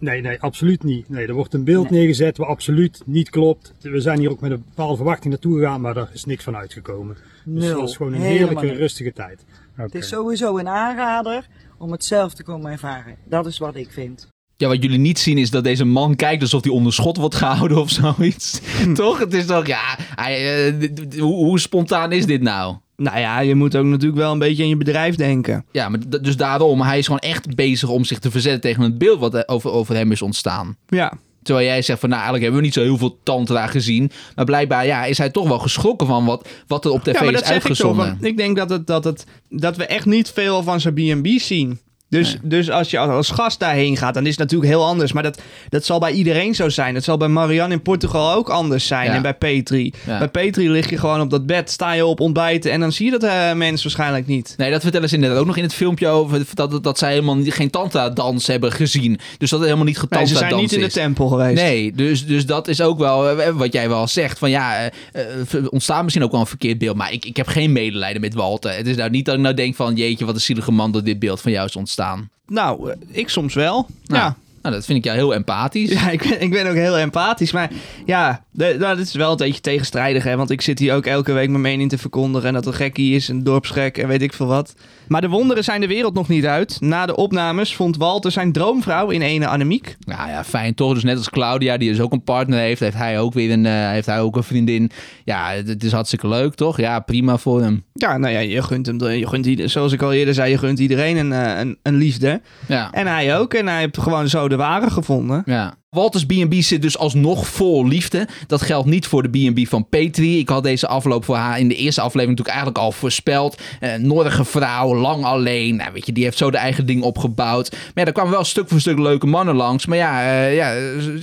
[0.01, 1.09] Nee, nee, absoluut niet.
[1.09, 3.75] Nee, er wordt een beeld neergezet wat absoluut niet klopt.
[3.81, 6.57] We zijn hier ook met een bepaalde verwachting naartoe gegaan, maar er is niks van
[6.57, 7.17] uitgekomen.
[7.45, 7.81] Dus het Nul.
[7.81, 8.77] was gewoon een Helemaal heerlijke, niet.
[8.77, 9.45] rustige tijd.
[9.75, 11.47] Het is sowieso een aanrader
[11.79, 13.17] om het zelf te komen ervaren.
[13.25, 14.29] Dat is wat ik vind.
[14.61, 17.35] Ja, wat jullie niet zien is dat deze man kijkt alsof hij onder schot wordt
[17.35, 18.61] gehouden of zoiets.
[18.95, 19.19] toch?
[19.19, 20.91] Het is toch, ja, hij, eh,
[21.21, 22.77] hoe, hoe spontaan is dit nou?
[22.97, 25.65] Nou ja, je moet ook natuurlijk wel een beetje aan je bedrijf denken.
[25.73, 28.99] Ja, maar dus daarom, hij is gewoon echt bezig om zich te verzetten tegen het
[28.99, 30.77] beeld wat er over, over hem is ontstaan.
[30.87, 31.13] Ja.
[31.43, 34.11] Terwijl jij zegt van, nou eigenlijk hebben we niet zo heel veel tantra gezien.
[34.35, 37.25] Maar blijkbaar ja, is hij toch wel geschrokken van wat, wat er op tv ja,
[37.25, 37.69] maar is dat zeg ik toch.
[37.69, 38.19] uitgezonden.
[38.21, 41.81] Ik denk dat, het, dat, het, dat we echt niet veel van zijn B&B zien.
[42.09, 45.13] Dus, dus als je als, gast daarheen gaat, dan is het natuurlijk heel anders.
[45.13, 46.95] Maar dat, dat zal bij iedereen zo zijn.
[46.95, 49.07] Dat zal bij Marianne in Portugal ook anders zijn.
[49.07, 49.15] Ja.
[49.15, 49.93] En bij Petri.
[50.07, 50.19] Ja.
[50.19, 52.71] Bij Petri lig je gewoon op dat bed, sta je op ontbijten...
[52.71, 54.55] en dan zie je dat eh, mensen waarschijnlijk niet.
[54.57, 57.11] Nee, dat vertellen ze inderdaad ook nog in het filmpje over dat, dat, dat zij
[57.11, 59.19] helemaal geen tantra-dans hebben gezien.
[59.39, 61.63] Dus dat het helemaal niet Nee, getantra ze zijn niet in de tempel geweest.
[61.63, 64.39] Nee, dus, dus dat is ook wel eh, wat jij wel zegt.
[64.39, 66.97] Van ja, eh, eh, ontstaat misschien ook wel een verkeerd beeld.
[66.97, 68.77] Maar ik, ik heb geen medelijden met Walter.
[68.77, 69.95] Het is nou niet dat ik nou denk van...
[69.95, 71.98] Jeetje, wat een zielige man dat dit beeld van jou is ontstaan.
[72.47, 73.87] Nou, eh, ik soms wel.
[74.07, 74.37] Nou, ja.
[74.69, 75.91] Nou, dat vind ik jou heel empathisch.
[75.91, 77.53] Ja, ik ben, ik ben ook heel empathisch.
[77.53, 77.71] Maar
[78.07, 80.25] ja, de, nou, dit is wel een beetje tegenstrijdig.
[80.25, 80.37] Hè?
[80.37, 82.49] Want ik zit hier ook elke week mijn mening te verkondigen.
[82.49, 84.75] En dat er gekkie is, een dorpsgek en weet ik veel wat.
[85.09, 86.81] Maar de wonderen zijn de wereld nog niet uit.
[86.81, 89.97] Na de opnames vond Walter zijn droomvrouw in ene Annemiek.
[90.01, 90.95] Nou ja, fijn toch.
[90.95, 93.67] Dus net als Claudia, die dus ook een partner heeft, heeft hij ook weer een,
[93.67, 94.91] eh, heeft hij ook een vriendin.
[95.25, 96.77] Ja, het, is hartstikke leuk, toch?
[96.77, 97.85] Ja, prima voor hem.
[97.93, 100.79] Ja, nou ja, je gunt hem, je gunt, zoals ik al eerder zei, je gunt
[100.79, 102.41] iedereen een, eh, een, een liefde.
[102.67, 102.93] Ja.
[102.93, 103.55] En hij ook.
[103.55, 105.43] En hij heeft gewoon zo de ware gevonden.
[105.47, 105.75] Ja.
[105.91, 108.29] Walters B&B zit dus alsnog vol liefde.
[108.47, 110.39] Dat geldt niet voor de B&B van Petri.
[110.39, 113.61] Ik had deze afloop voor haar in de eerste aflevering natuurlijk eigenlijk al voorspeld.
[113.81, 115.77] Een noordige vrouw, lang alleen.
[115.77, 117.71] Nou, weet je, die heeft zo de eigen ding opgebouwd.
[117.71, 119.87] Maar ja, er kwamen wel stuk voor stuk leuke mannen langs.
[119.87, 120.75] Maar ja, eh, ja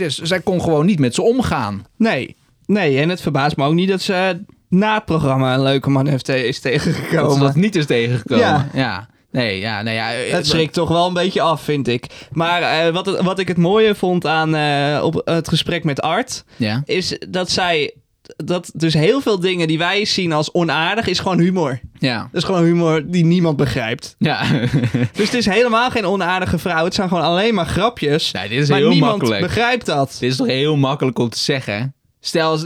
[0.09, 1.85] zij kon gewoon niet met ze omgaan.
[1.97, 2.99] Nee, nee.
[2.99, 6.29] En het verbaast me ook niet dat ze na het programma een leuke man heeft,
[6.29, 7.39] is Dat ze tegengekomen.
[7.39, 8.45] dat niet is tegengekomen.
[8.45, 8.69] Ja.
[8.73, 9.07] ja.
[9.35, 10.13] Nee, ja, nee, ja.
[10.13, 12.05] eh, Het schrikt toch wel een beetje af, vind ik.
[12.31, 16.01] Maar eh, wat, het- wat ik het mooie vond aan eh, op het gesprek met
[16.01, 16.43] Art...
[16.55, 16.81] Ja.
[16.85, 17.93] is dat zij...
[18.37, 21.07] dat dus heel veel dingen die wij zien als onaardig...
[21.07, 21.79] is gewoon humor.
[21.99, 22.17] Ja.
[22.17, 24.15] Dat is gewoon humor die niemand begrijpt.
[24.17, 24.43] Ja.
[25.17, 26.83] Dus het is helemaal geen onaardige vrouw.
[26.83, 28.31] Het zijn gewoon alleen maar grapjes.
[28.31, 29.41] Nee, dit is maar heel niemand makkelijk.
[29.41, 30.17] begrijpt dat.
[30.19, 31.93] Dit is toch heel makkelijk om te zeggen.
[32.19, 32.59] Stel,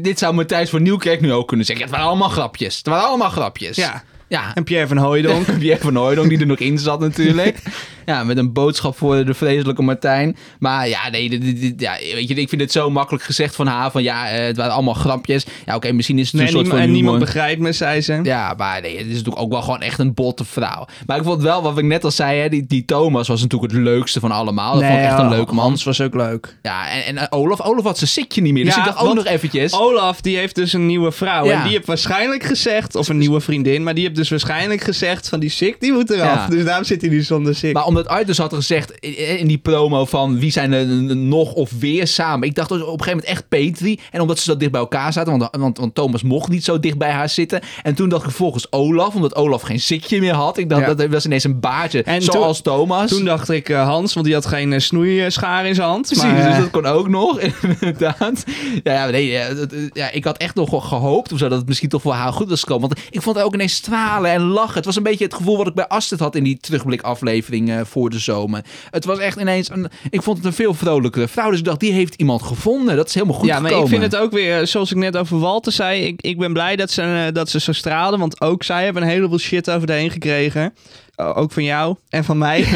[0.00, 1.84] dit zou Matthijs van Nieuwkerk nu ook kunnen zeggen.
[1.84, 2.76] Ja, het waren allemaal grapjes.
[2.76, 3.76] Het waren allemaal grapjes.
[3.76, 4.02] Ja.
[4.28, 4.54] Ja.
[4.54, 5.46] En Pierre van Hooijdonk.
[5.58, 7.58] Pierre van Hooijdonk die er nog in zat natuurlijk.
[8.06, 10.36] Ja, met een boodschap voor de vreselijke Martijn.
[10.58, 13.54] Maar ja, nee, dit, dit- dit- ja, weet je, ik vind het zo makkelijk gezegd
[13.54, 13.90] van haar.
[13.90, 15.46] Van ja, eh, het waren allemaal grapjes.
[15.66, 18.20] Ja, oké, misschien is het Nee, een soort van en niemand begrijpt me, zei ze.
[18.22, 20.86] Ja, maar nee, het is natuurlijk ook wel gewoon echt een botte vrouw.
[21.06, 23.72] Maar ik vond wel, wat ik net al zei, hè, die, die Thomas was natuurlijk
[23.72, 24.74] het leukste van allemaal.
[24.74, 25.64] Dat vond ik echt een oh, leuke man.
[25.64, 26.56] Hans was ook leuk.
[26.62, 28.64] Ja, en, en eh, Olaf, Olaf had zijn zitje niet meer.
[28.64, 29.72] Dus Ja, ik dacht ook nog eventjes...
[29.72, 31.44] Olaf, die heeft dus een nieuwe vrouw.
[31.44, 31.52] Ja.
[31.52, 35.28] En die heeft waarschijnlijk gezegd, of een nieuwe vriendin, maar die heeft dus waarschijnlijk gezegd
[35.28, 36.34] van die sick, die moet eraf.
[36.34, 36.46] Ja.
[36.48, 37.72] Dus daarom zit hij nu zonder sick.
[37.72, 38.90] Maar omdat Art dus had gezegd
[39.38, 42.48] in die promo van wie zijn er nog of weer samen.
[42.48, 43.98] Ik dacht dus op een gegeven moment echt Petri.
[44.10, 46.80] En omdat ze zo dicht bij elkaar zaten, want, want, want Thomas mocht niet zo
[46.80, 47.60] dicht bij haar zitten.
[47.82, 50.58] En toen dacht ik vervolgens Olaf, omdat Olaf geen zitje meer had.
[50.58, 50.94] Ik dacht Ja.
[50.94, 53.10] dat was ineens een baardje, En zoals Thomas.
[53.10, 56.06] Toen dacht ik eh, Hans, want die had geen eh, snoeischaar in zijn hand.
[56.06, 57.40] Precies, maar, dus eh, dat kon ook nog,
[57.80, 58.44] inderdaad.
[58.82, 59.72] Ja, ja, nee, ja, dat-
[60.12, 62.60] ik had echt nog gehoopt of zo, dat het misschien toch voor haar goed was
[62.60, 62.88] gekomen.
[62.88, 64.74] Want ik vond haar ook ineens stralen en lachen.
[64.74, 67.80] Het was een beetje het gevoel wat ik bij Astrid had in die terugblikaflevering eh,
[67.84, 68.64] voor de zomer.
[68.90, 71.50] Het was echt ineens, een, ik vond het een veel vrolijkere vrouw.
[71.50, 72.96] Dus ik dacht, die heeft iemand gevonden.
[72.96, 75.38] Dat is helemaal goed ja, maar ik vind het ook weer, zoals ik net over
[75.38, 78.62] Walter zei, ik, ik ben blij dat ze, eh, dat ze zo straalden, want ook
[78.62, 80.74] zij hebben een heleboel shit over de heen gekregen.
[81.20, 82.60] O- ook van jou en van mij.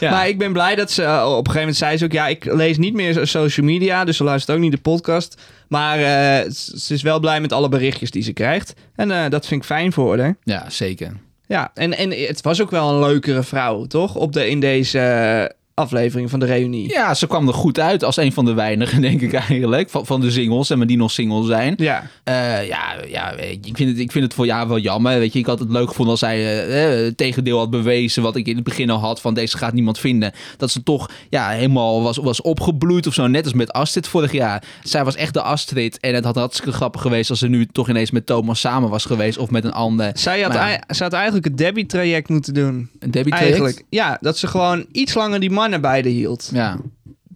[0.00, 0.10] Ja.
[0.10, 2.26] Maar ik ben blij dat ze, eh, op een gegeven moment zei ze ook, ja,
[2.26, 5.42] ik lees niet meer so- social media, dus ze luistert ook niet de podcast.
[5.68, 8.74] Maar eh, ze is wel blij met alle berichtjes die ze krijgt.
[8.96, 10.36] En eh, dat vind ik fijn voor haar.
[10.42, 11.12] Ja, zeker.
[11.46, 14.14] Ja, en, en het was ook wel een leukere vrouw, toch?
[14.14, 15.44] Op de, in deze eh,
[15.74, 16.88] aflevering van de reunie.
[16.88, 19.90] Ja, ze kwam er goed uit als een van de weinigen, denk ik eigenlijk.
[19.90, 21.74] Van, van de singles, en maar die nog single zijn.
[21.76, 22.10] Ja.
[22.24, 25.18] Eh, ja, ja ik, vind het, ik vind het voor jou wel jammer.
[25.18, 28.22] Weet je, ik had het leuk gevonden als zij eh, het tegendeel had bewezen.
[28.22, 30.32] Wat ik in het begin al had: van deze gaat niemand vinden.
[30.56, 33.26] Dat ze toch ja, helemaal was, was opgebloeid of zo.
[33.26, 34.62] Net als met Astrid vorig jaar.
[34.82, 36.00] Zij was echt de Astrid.
[36.00, 39.04] En het had hartstikke grappig geweest als ze nu toch ineens met Thomas samen was
[39.04, 39.38] geweest.
[39.38, 40.10] Of met een ander.
[40.14, 42.90] Zij had, Maar- ze had eigenlijk het Debbie-traject moeten doen.
[42.98, 43.84] Een Eigenlijk.
[43.88, 46.50] Ja, dat ze gewoon iets langer die mannen bij de hield.
[46.52, 46.76] Ja.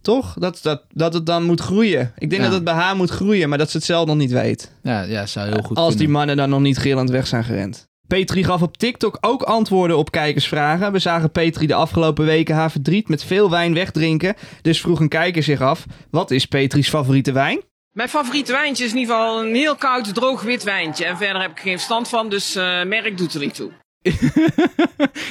[0.02, 0.34] Toch?
[0.38, 2.12] Dat, dat, dat het dan moet groeien.
[2.18, 2.46] Ik denk Ja.
[2.48, 4.72] dat het bij haar moet groeien, maar dat ze het zelf nog niet weet.
[4.82, 7.86] Ja, ja, zou heel goed Als die mannen dan nog niet gillend weg zijn gerend.
[8.06, 10.92] Petri gaf op TikTok ook antwoorden op kijkersvragen.
[10.92, 14.34] We zagen Petri de afgelopen weken haar verdriet met veel wijn wegdrinken.
[14.62, 17.60] Dus vroeg een kijker zich af, wat is Petri's favoriete wijn?
[17.92, 21.04] Mijn favoriete wijntje is in ieder geval een heel koud, droog wit wijntje.
[21.04, 23.70] En verder heb ik geen verstand van, dus eh, merk doet er niet toe.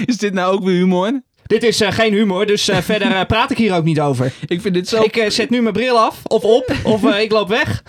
[0.05, 1.21] Is dit nou ook weer humor?
[1.47, 4.33] Dit is eh, geen humor, dus eh, verder eh, praat ik hier ook niet over.
[4.47, 7.47] Ik vind dit zo Ik zet nu mijn bril af, of op, of ik loop
[7.47, 7.83] weg.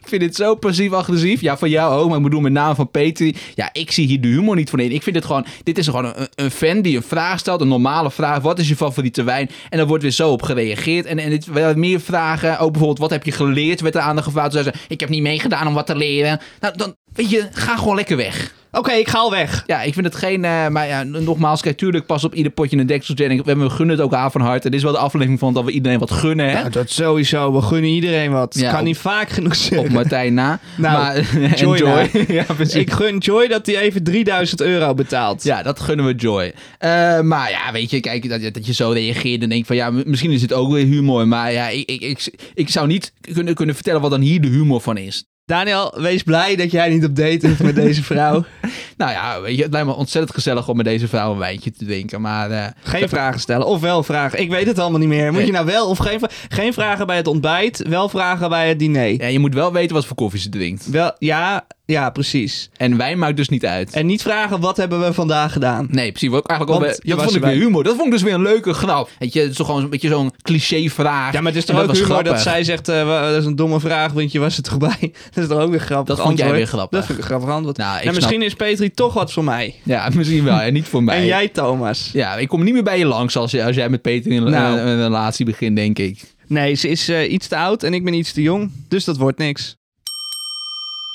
[0.00, 1.40] Ik vind dit zo passief-agressief.
[1.40, 3.36] Ja, van jou ook, maar ik bedoel met name van Petri.
[3.54, 4.92] Ja, ik zie hier de humor niet van in.
[4.92, 5.46] Ik vind dit gewoon...
[5.62, 8.42] Dit is gewoon een, een fan die een vraag stelt, een normale vraag.
[8.42, 9.50] Wat is je favoriete wijn?
[9.68, 11.06] En daar wordt weer zo op gereageerd.
[11.06, 12.58] En, en dit meer vragen.
[12.58, 13.80] Ook bijvoorbeeld, wat heb je geleerd?
[13.80, 14.70] Werd er aan de gevraagd.
[14.88, 16.40] Ik heb niet meegedaan om wat te leren.
[16.60, 18.57] Nou, dan, weet je, ga gewoon lekker weg.
[18.72, 19.62] Oké, ik ga al weg.
[19.66, 20.44] Ja, ik vind het geen...
[20.44, 23.24] eh, maar ja, nogmaals, kijk, tuurlijk pas op ieder potje een dekseltje.
[23.24, 24.64] En ik- we we gunnen het ook aan van harte.
[24.64, 26.52] En dit is wel de aflevering van dat we iedereen wat gunnen, hè?
[26.60, 27.52] Ja, dat sowieso.
[27.52, 28.54] We gunnen iedereen wat.
[28.58, 29.92] Ja, kan op- niet vaak genoeg Op zeggen.
[29.92, 30.60] Martijn na.
[30.76, 31.20] Nou, maar,
[31.60, 32.06] Joy na.
[32.38, 32.74] ja, precies.
[32.74, 35.42] Ik gun Joy dat hij even 3000 euro betaalt.
[35.42, 36.52] Ja, dat gunnen we Joy.
[36.78, 39.90] Eh, maar ja, weet je, kijk, dat, dat je zo reageert en denkt van ja,
[39.90, 41.28] misschien is het ook weer humor.
[41.28, 44.48] Maar ja, ik, ik, ik, ik zou niet kunnen, kunnen vertellen wat dan hier de
[44.48, 45.24] humor van is.
[45.48, 48.44] Daniel, wees blij dat jij niet op date hoeft met deze vrouw.
[48.96, 51.70] Nou ja, weet je, het lijkt me ontzettend gezellig om met deze vrouw een wijntje
[51.70, 52.20] te drinken.
[52.20, 53.66] Maar eh, Geen vragen stellen.
[53.66, 54.40] Of wel vragen.
[54.40, 55.32] Ik weet het allemaal niet meer.
[55.32, 58.78] Moet je nou wel of geen, geen vragen bij het ontbijt, wel vragen bij het
[58.78, 59.22] diner?
[59.22, 60.90] ja, je moet wel weten wat voor koffie ze drinkt.
[60.90, 62.70] Wel, ja, ja, precies.
[62.76, 63.90] En wijn maakt dus niet uit.
[63.92, 65.86] En niet vragen wat hebben we vandaag gedaan.
[65.90, 66.28] Nee, precies.
[66.28, 67.84] Wat ik eigenlijk al dat vond ik weer humor.
[67.84, 69.10] Dat vond ik dus weer een leuke grap.
[69.18, 71.32] Weet je, het is toch gewoon een beetje zo'n cliché vraag.
[71.32, 73.80] Ja, maar het is toch ook humor dat zij zegt, eh, dat is een domme
[73.80, 74.96] vraag, want je was er toch bij.
[75.34, 76.98] Dat is toch ook weer grappig Dat vond jij weer grappig.
[76.98, 77.76] Dat vind ik een grappig antwoord.
[77.76, 79.74] Nou, Nou, snap- misschien is Petri toch wat voor mij.
[79.82, 80.60] Ja, misschien wel.
[80.60, 81.16] En niet voor mij.
[81.18, 82.10] En jij, Thomas?
[82.12, 84.50] Ja, ik kom niet meer bij je langs als, je, als jij met in een,
[84.50, 84.78] Nou.
[84.78, 86.20] een- een relatie begint, denk ik.
[86.46, 88.70] Nee, ze is eh, iets te oud en ik ben iets te jong.
[88.88, 89.76] Dus dat wordt niks.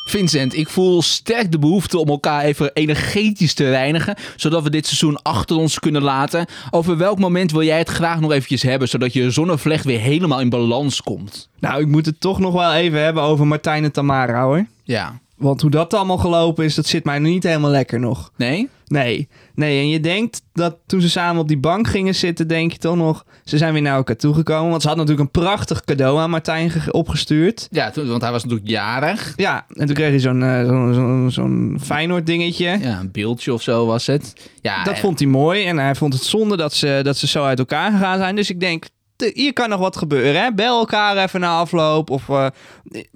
[0.04, 4.86] Vincent, ik voel sterk de behoefte om elkaar even energetisch te reinigen, zodat we dit
[4.86, 6.46] seizoen achter ons kunnen laten.
[6.72, 10.40] Over welk moment wil jij het graag nog eventjes hebben, zodat je zonnevlecht weer helemaal
[10.40, 11.50] in balans komt?
[11.60, 14.66] Nou, ik moet het toch nog wel even hebben over Martijn en Tamara hoor.
[14.84, 15.22] Ja.
[15.44, 18.32] Want hoe dat allemaal gelopen is, dat zit mij niet helemaal lekker nog.
[18.38, 18.70] Nee?
[18.86, 19.80] Nee, nee.
[19.80, 22.96] En je denkt dat toen ze samen op die bank gingen zitten, denk je toch
[22.96, 24.70] nog, ze zijn weer naar elkaar toegekomen.
[24.70, 27.68] Want ze had natuurlijk een prachtig cadeau aan Martijn ge- opgestuurd.
[27.72, 29.34] Ja, toen- want hij was natuurlijk jarig.
[29.36, 32.78] Ja, en toen kreeg hij zo'n eh, zo'n zo'n zo'n Feyenoord dingetje.
[32.82, 34.50] Ja, een beeldje of zo was het.
[34.62, 37.28] Ja, Dat eh, vond hij mooi en hij vond het zonde dat ze, dat ze
[37.28, 38.36] zo uit elkaar gegaan zijn.
[38.36, 38.86] Dus ik denk,
[39.24, 40.42] te- hier kan nog wat gebeuren.
[40.42, 40.54] Hè?
[40.54, 42.48] Bel elkaar even na afloop of, eh,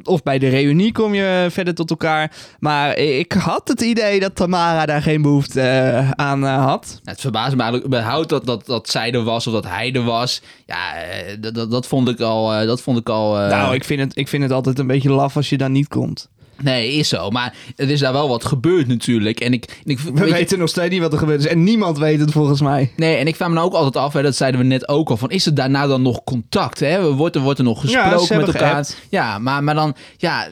[0.03, 2.31] of bij de reunie kom je verder tot elkaar.
[2.59, 6.85] Maar ik had het idee dat Tamara daar geen behoefte eh, aan eh, had.
[6.87, 9.93] Nou, Het verbaast me eigenlijk überhaupt dat, dat, dat zij er was of dat hij
[9.93, 10.41] er was.
[10.65, 10.93] Ja,
[11.39, 12.65] dat, dat, dat vond ik al...
[12.65, 15.35] dat vond ik al nou, ik vind, het, ik vind het altijd een beetje laf
[15.35, 16.29] als je dan niet komt.
[16.63, 17.29] Nee, is zo.
[17.29, 19.39] Maar er is daar wel wat gebeurd natuurlijk.
[19.39, 21.47] En ik, en ik We weet je- weten nog steeds niet wat er gebeurd is
[21.47, 22.91] en niemand weet het volgens mij.
[22.95, 25.09] Nee, en ik vraag me nou ook altijd af, hè, dat zeiden we net ook
[25.09, 26.79] al, van is er daarna dan nog contact?
[26.79, 27.13] Hè?
[27.13, 28.71] Wordt, er, wordt er nog Ja, gesproken met hebben elkaar?
[28.85, 28.97] geappt.
[29.09, 30.47] Ja, maar, maar dan, ja,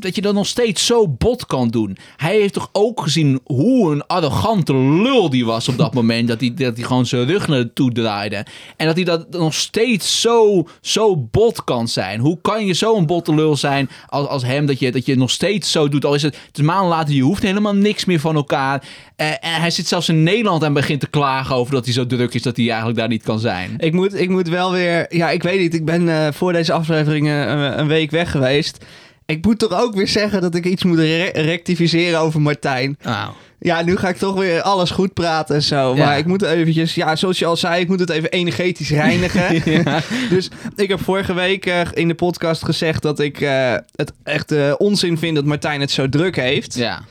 [0.00, 1.96] dat je dat nog steeds zo bot kan doen.
[2.16, 6.40] Hij heeft toch ook gezien hoe een arrogante lul die was op dat moment, dat
[6.40, 8.46] hij, dat hij gewoon zijn rug naartoe draaide.
[8.76, 12.20] En dat hij dat nog steeds zo, zo bot kan zijn.
[12.20, 15.30] Hoe kan je zo'n botte lul zijn als, als hem, dat je, dat je nog
[15.30, 18.20] steeds zo doet, al is het, het is maanden later, je hoeft helemaal niks meer
[18.20, 18.82] van elkaar.
[19.16, 22.06] Eh, en hij zit zelfs in Nederland en begint te klagen over dat hij zo
[22.06, 23.74] druk is dat hij eigenlijk daar niet kan zijn.
[23.78, 25.16] Ik moet, ik moet wel weer...
[25.16, 25.74] Ja, ik weet niet.
[25.74, 28.84] Ik ben eh, voor deze aflevering eh, een week weg geweest.
[29.30, 32.96] Ik moet toch ook weer zeggen dat ik iets moet re- rectificeren over Martijn.
[33.02, 35.96] Nou, Ja, nu ga ik toch weer alles goed praten en zo.
[35.96, 36.04] Ja.
[36.04, 36.94] Maar ik moet eventjes...
[36.94, 39.62] Ja, zoals je al zei, ik moet het even energetisch reinigen.
[40.34, 44.52] dus ik heb vorige week eh, in de podcast gezegd dat ik eh, het echt
[44.52, 46.74] eh, onzin vind dat Martijn het zo druk heeft.
[46.74, 47.02] ja.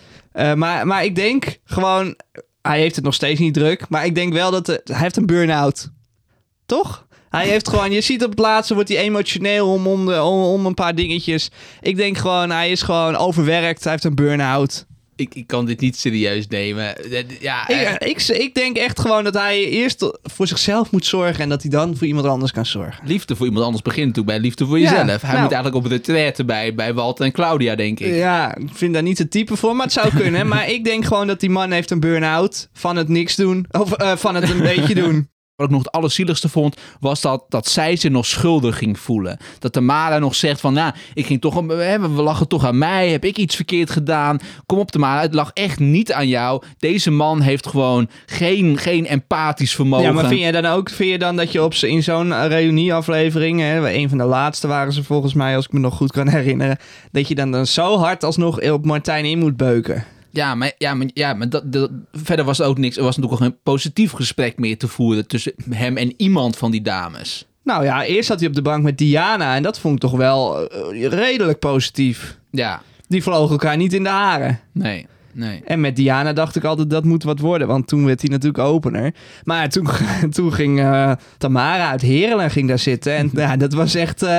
[0.55, 2.15] Maar, maar ik denk gewoon...
[2.61, 3.85] Hij heeft het nog steeds niet druk.
[3.89, 4.67] Maar ik denk wel dat...
[4.67, 5.89] het- hij heeft een burn-out.
[6.65, 7.06] Toch?
[7.37, 7.91] Hij heeft gewoon...
[7.91, 10.95] Je ziet op het laatste wordt hij emotioneel om, om, de, om, om een paar
[10.95, 11.49] dingetjes.
[11.81, 12.49] Ik denk gewoon...
[12.49, 13.83] Hij is gewoon overwerkt.
[13.83, 14.85] Hij heeft een burn-out.
[15.15, 16.97] Ik, ik kan dit niet serieus nemen.
[17.11, 21.05] Eh, Ja, eh, Ik, ik, ik denk echt gewoon dat hij eerst voor zichzelf moet
[21.05, 21.43] zorgen...
[21.43, 23.07] en dat hij dan voor iemand anders kan zorgen.
[23.07, 25.21] liefde voor iemand anders begint natuurlijk bij liefde voor Ja, jezelf.
[25.21, 25.43] Hij nou.
[25.43, 28.15] moet eigenlijk op retraite bij, bij Walter en Claudia, denk ik.
[28.15, 30.47] Ja, ik vind daar niet het type voor, maar het zou kunnen.
[30.57, 33.65] Maar ik denk gewoon dat die man heeft een burn-out van het niks doen.
[33.71, 35.29] Of eh, van het een beetje doen.
[35.57, 39.37] Wat ik nog het allerzieligste vond, was dat, dat zij zich nog schuldig ging voelen.
[39.59, 43.09] Dat Tamara nog zegt van, nou, ik ging toch, we lachen toch aan mij.
[43.09, 44.39] Heb ik iets verkeerd gedaan?
[44.65, 46.63] Kom op Tamara, het lag echt niet aan jou.
[46.79, 50.05] Deze man heeft gewoon geen, geen empathisch vermogen.
[50.05, 52.33] Ja, maar vind je dan ook vind je dan dat je op z'n- in zo'n
[52.33, 55.95] eh, reunieaflevering, hè, een van de laatste waren ze volgens mij, als ik me nog
[55.95, 56.77] goed kan herinneren,
[57.11, 60.05] dat je dan, dan zo hard alsnog op Martijn in moet beuken?
[60.29, 62.97] Ja, maar, ja, maar, ja, maar dat, dat- verder was er ook niks.
[62.97, 66.71] Er was natuurlijk ook geen positief gesprek meer te voeren tussen hem en iemand van
[66.71, 67.45] die dames.
[67.63, 70.11] Nou ja, eerst zat hij op de bank met Diana en dat vond ik toch
[70.17, 72.37] wel eh, redelijk positief.
[72.51, 74.59] Ja, Die vlogen elkaar niet in de haren.
[74.71, 75.07] nee,
[75.37, 75.61] nee.
[75.65, 78.63] En met Diana dacht ik altijd dat moet wat worden, want toen werd hij natuurlijk
[78.63, 79.13] opener.
[79.43, 79.87] Maar toen,
[80.29, 84.21] toen ging eh, Tamara uit Herelen ging daar zitten en ja, dat was echt...
[84.23, 84.29] eh,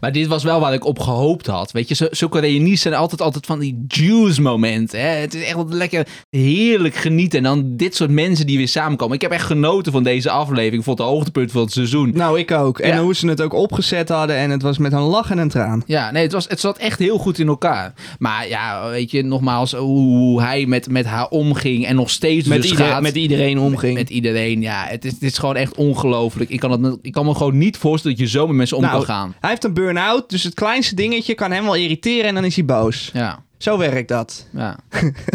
[0.00, 1.72] Maar dit was wel waar ik op gehoopt had.
[1.72, 5.00] Weet je, zulke reunies zijn altijd, altijd van die juice momenten.
[5.00, 5.06] Hè?
[5.08, 7.38] Het is echt wat lekker heerlijk genieten.
[7.38, 9.14] En dan dit soort mensen die weer samenkomen.
[9.14, 10.74] Ik heb echt genoten van deze aflevering.
[10.78, 12.10] Ik vond het hoogtepunt van het seizoen.
[12.14, 12.78] Nou, ik ook.
[12.78, 13.02] En Ja.
[13.02, 15.82] hoe ze het ook opgezet hadden en het was met een lach en een traan.
[15.86, 17.92] Ja, nee, het, was, het zat echt heel goed in elkaar.
[18.18, 22.62] Maar ja, weet je, nogmaals, hoe hij met, met haar omging en nog steeds Met,
[22.62, 23.02] dus ieder- gaat.
[23.02, 23.94] met iedereen omging.
[23.94, 24.84] Met iedereen, ja.
[24.88, 26.50] Het is, het is gewoon echt ongelooflijk.
[26.50, 28.82] Ik, kan het ik kan me gewoon niet voorstellen dat je zo met mensen om
[28.82, 29.34] Nou, kan gaan.
[29.40, 32.54] Hij heeft een burn-out, dus het kleinste dingetje kan hem wel irriteren en dan is
[32.56, 33.10] hij boos.
[33.12, 34.46] Ja, Zo werkt dat.
[34.54, 34.78] ja.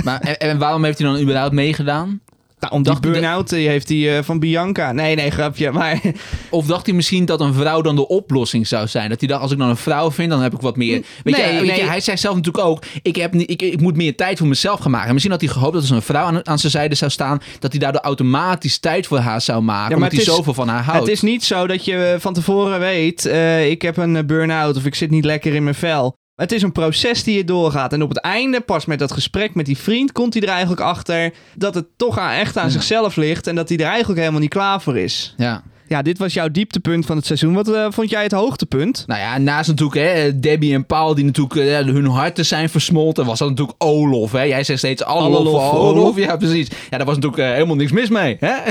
[0.03, 2.21] maar, en, en waarom heeft hij dan überhaupt meegedaan?
[2.63, 4.91] Nou, om die burn-out die heeft hij eh, van Bianca.
[4.91, 5.71] Nee, nee, grapje.
[5.71, 5.99] Maar
[6.49, 9.09] Of dacht hij misschien dat een vrouw dan de oplossing zou zijn?
[9.09, 11.03] Dat hij dacht, als ik dan een vrouw vind, dan heb ik wat meer...
[11.23, 11.79] Weet, Nee, je, weet nee.
[11.79, 14.47] je, hij zei zelf natuurlijk ook, ik, heb, niet- ik, ik moet meer tijd voor
[14.47, 15.07] mezelf gaan maken.
[15.07, 17.11] En misschien had hij gehoopt dat als er een vrouw aan, aan zijn zijde zou
[17.11, 20.25] staan, dat hij daardoor automatisch tijd voor haar zou maken, Ja, maar omdat hij is-
[20.37, 20.99] zoveel van haar houdt.
[20.99, 23.25] het is niet zo dat je eh, van tevoren weet...
[23.25, 26.15] eh, ik heb een eh, burn-out of ik zit niet lekker in mijn vel.
[26.35, 27.93] Het is een proces die je doorgaat.
[27.93, 30.11] En op het einde, pas met dat gesprek met die vriend...
[30.11, 32.71] komt hij er eigenlijk achter dat het toch aan, echt aan Ja.
[32.71, 33.47] zichzelf ligt...
[33.47, 35.33] en dat hij er eigenlijk helemaal niet klaar voor is.
[35.37, 35.63] Ja.
[35.87, 37.53] Ja, dit was jouw dieptepunt van het seizoen.
[37.53, 39.03] Wat eh, vond jij het hoogtepunt?
[39.07, 43.25] Nou ja, naast natuurlijk hè, Debbie en Paul die natuurlijk eh, hun harten zijn versmolten,
[43.25, 44.31] was dat natuurlijk Olof.
[44.31, 44.41] Hè?
[44.41, 45.73] Jij zegt steeds Olof.
[45.73, 46.17] Olof.
[46.17, 46.67] Ja, precies.
[46.89, 48.37] Ja, daar was natuurlijk eh, helemaal niks mis mee.
[48.39, 48.55] Hè?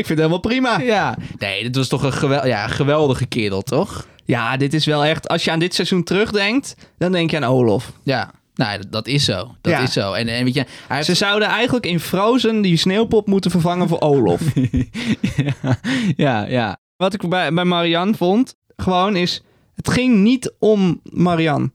[0.00, 0.80] Ik vind het helemaal prima.
[0.80, 1.16] ja.
[1.38, 4.06] Nee, dit was toch een gewel ja, geweldige kerel, toch?
[4.24, 5.28] Ja, dit is wel echt...
[5.28, 7.92] Als je aan dit seizoen terugdenkt, dan denk je aan Olof.
[8.02, 8.30] Ja.
[8.54, 9.54] Nou, dat, is zo.
[9.60, 9.80] Dat Ja.
[9.80, 10.12] is zo.
[10.12, 11.06] En, en weet je, hij heeft...
[11.08, 14.40] Ze zouden eigenlijk in Frozen die sneeuwpop moeten vervangen voor Olof.
[16.16, 16.76] ja, ja.
[16.96, 19.42] Wat ik bij, bij Marianne vond, gewoon is...
[19.74, 21.70] Het ging niet om Marianne.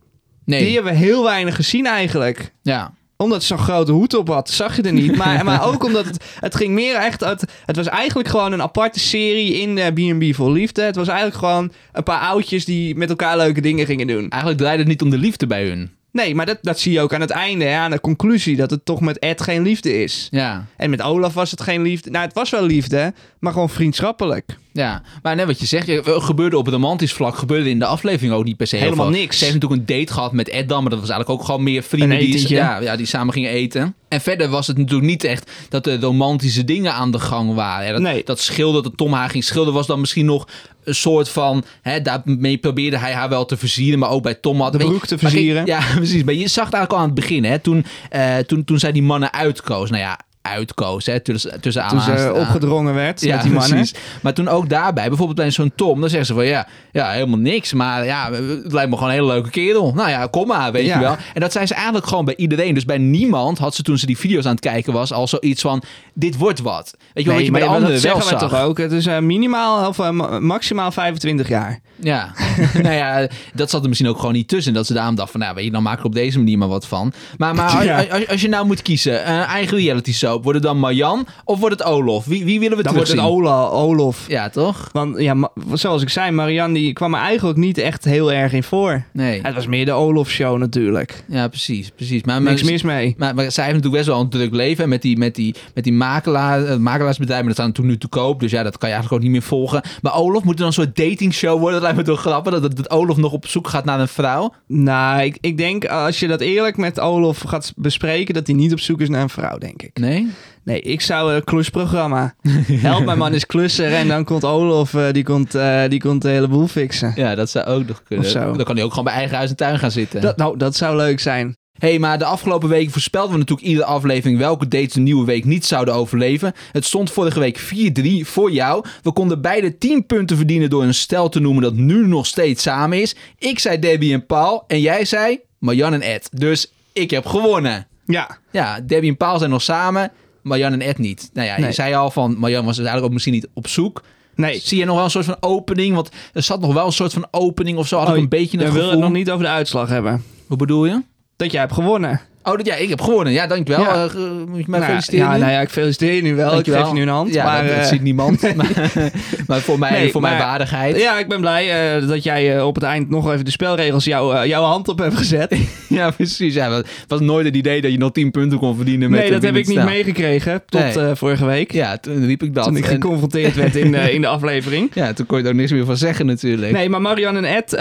[0.46, 0.64] Nee.
[0.66, 2.54] Die hebben we heel weinig gezien eigenlijk.
[2.62, 2.94] Ja.
[3.24, 5.16] Omdat ze zo'n grote hoed op had, zag je er niet.
[5.16, 7.46] Maar, maar ook omdat het, het ging meer echt uit...
[7.66, 10.82] Het was eigenlijk gewoon een aparte serie in B&B voor Liefde.
[10.82, 14.30] Het was eigenlijk gewoon een paar oudjes die met elkaar leuke dingen gingen doen.
[14.30, 15.92] Eigenlijk draaide het niet om de liefde bij hun.
[16.12, 18.56] Nee, maar dat, dat zie je ook aan het einde, hè, aan de conclusie.
[18.56, 20.28] Dat het toch met Ed geen liefde is.
[20.32, 20.66] Ja.
[20.78, 22.10] En met Olaf was het geen liefde.
[22.10, 24.58] Nou, het was wel liefde, maar gewoon vriendschappelijk.
[24.72, 28.44] Ja, maar net wat je zegt, gebeurde op romantisch vlak, gebeurde in de aflevering ook
[28.44, 29.38] niet per se Helemaal niks.
[29.38, 31.64] Ze heeft natuurlijk een date gehad met Ed dan, maar dat was eigenlijk ook gewoon
[31.64, 33.96] meer vrienden die, ja, ja, die samen gingen eten.
[34.08, 37.86] En verder was het natuurlijk niet echt dat er romantische dingen aan de gang waren.
[37.86, 38.22] Ja, dat, Nee.
[38.26, 40.48] dat schilder, dat Tom haar ging schilderen, was dan misschien nog
[40.84, 41.64] een soort van...
[41.82, 44.72] Hè, daarmee probeerde hij haar wel te versieren, maar ook bij Tom had...
[44.72, 45.66] De broek te versieren.
[45.66, 46.24] Ja, precies.
[46.24, 48.92] Maar je zag het eigenlijk al aan het begin, hè, toen, eh, toen, toen zij
[48.92, 49.90] die mannen uitkoos.
[49.90, 53.70] Nou ja, uitkoos, hè, tussen, tussen Toen ze opgedrongen werd met die mannen.
[53.70, 53.96] precies.
[54.22, 57.40] Maar toen ook daarbij, bijvoorbeeld bij zo'n Tom, dan zeggen ze van ja, ja, helemaal
[57.40, 57.74] niks.
[57.74, 59.94] Maar ja, het lijkt me gewoon een hele leuke kerel.
[59.94, 60.94] Nou ja, kom maar, weet Ja.
[60.94, 61.16] je wel.
[61.34, 62.74] En dat zei ze eigenlijk gewoon bij iedereen.
[62.74, 65.62] Dus bij niemand had ze toen ze die video's aan het kijken was al zoiets
[65.62, 66.94] van, dit wordt wat.
[67.14, 68.78] Weet je wel, wat je bij de anderen wel zeggen we toch ook.
[68.78, 71.80] Het is eh, minimaal of eh, ma- maximaal 25 jaar.
[72.02, 72.32] Ja,
[72.84, 74.74] nou ja, dat zat er misschien ook gewoon niet tussen.
[74.74, 76.58] Dat ze daarom dacht van, nou weet je, dan maak ik er op deze manier
[76.58, 77.14] maar wat van.
[77.38, 78.04] Maar, maar als, Ja.
[78.04, 81.60] als, als je nou moet kiezen, een eigen reality soap, wordt het dan Marjan of
[81.60, 82.26] wordt het Olof?
[82.26, 83.44] Wie, wie willen we Dan wordt het terugzien?
[83.44, 84.26] Ola, Olof.
[84.28, 84.90] Ja, toch?
[84.92, 88.64] Want ja, zoals ik zei, Marianne die kwam er eigenlijk niet echt heel erg in
[88.64, 89.04] voor.
[89.14, 89.40] Nee.
[89.44, 91.24] Het was meer de Olof-show natuurlijk.
[91.28, 92.24] Ja, precies, precies.
[92.24, 93.16] Maar, maar, Niks mis mee.
[93.18, 94.84] Maar, maar zij heeft natuurlijk best wel een druk leven.
[94.84, 98.10] En met die, met die, met die makelaar, het makelaarsbedrijf, maar dat staat natuurlijk nu
[98.10, 98.40] te koop.
[98.40, 99.82] Dus ja, dat kan je eigenlijk ook niet meer volgen.
[100.02, 101.72] Maar Olof moet er dan een soort datingshow worden.
[101.74, 102.54] Dat lijkt me toch grappig.
[102.54, 104.54] Dat, dat, dat Olof nog op zoek gaat naar een vrouw.
[104.68, 108.72] Nou, ik, ik denk als je dat eerlijk met Olof gaat bespreken, dat hij niet
[108.72, 110.00] op zoek is naar een vrouw, denk ik.
[110.00, 110.19] Nee?
[110.64, 112.36] Nee, ik zou een klusprogramma.
[112.72, 116.22] Help, mijn man is klusser en dan komt Olof, eh, die, komt, eh, die komt
[116.22, 117.12] de hele boel fixen.
[117.16, 118.34] Ja, dat zou ook nog kunnen.
[118.34, 120.22] Dan kan hij ook gewoon bij eigen huis en tuin gaan zitten.
[120.22, 121.58] Dat, nou, dat zou leuk zijn.
[121.78, 125.46] hey, maar de afgelopen weken voorspelden we natuurlijk iedere aflevering welke dates de nieuwe week
[125.46, 126.54] niet zouden overleven.
[126.72, 128.86] Het stond vorige week 4-3 voor jou.
[129.02, 132.62] We konden beide 10 punten verdienen door een stel te noemen dat nu nog steeds
[132.62, 133.16] samen is.
[133.38, 136.30] Ik zei Debbie en Paul en jij zei Marjan en Ed.
[136.34, 137.88] Dus ik heb gewonnen.
[138.14, 138.38] Ja.
[138.52, 141.30] Ja, Debbie en Paul zijn nog samen, Marjan en Ed niet.
[141.34, 144.04] Nou ja, je zei al van Marjan was dus eigenlijk ook misschien niet op zoek.
[144.36, 144.60] Nee.
[144.60, 145.96] Zie je nog wel een soort van opening?
[145.96, 148.00] Want er zat nog wel een soort van opening of zo.
[148.00, 148.92] Had ik een beetje het we willen gevoel.
[148.92, 150.24] het nog niet over de uitslag hebben.
[150.48, 151.02] Wat bedoel je?
[151.36, 152.22] Dat jij hebt gewonnen.
[152.44, 153.34] Oh, dat, ja, ik heb gewonnen.
[153.34, 153.84] Ja, dankjewel.
[153.84, 154.08] Ja.
[154.08, 155.40] Ge- moet je mij Nou, feliciteren ja, nu?
[155.40, 156.52] nou ja, ik feliciteer je nu wel.
[156.52, 156.80] Dankjewel.
[156.80, 157.34] Ik geef je nu een hand.
[157.34, 158.42] Ja, maar, dat, eh, ziet niemand.
[158.56, 158.92] maar,
[159.48, 161.00] maar voor mij, Nee, voor mijn waardigheid.
[161.02, 164.48] Ja, ik ben blij eh, dat jij op het eind nog even de spelregels jou,
[164.48, 165.56] jouw hand op hebt gezet.
[165.90, 166.54] Ja, precies.
[166.54, 169.10] Ja, het was nooit het idee dat je nog 10 punten kon verdienen.
[169.10, 171.16] Met nee, dat heb ik niet meegekregen tot Nee.
[171.16, 171.72] vorige week.
[171.72, 172.64] Ja, toen riep ik dat.
[172.64, 174.92] toen ik En- geconfronteerd werd in, de- in de aflevering.
[174.94, 176.72] ja, toen kon je ook niks meer van zeggen natuurlijk.
[176.72, 177.72] Nee, maar Marianne en Ed,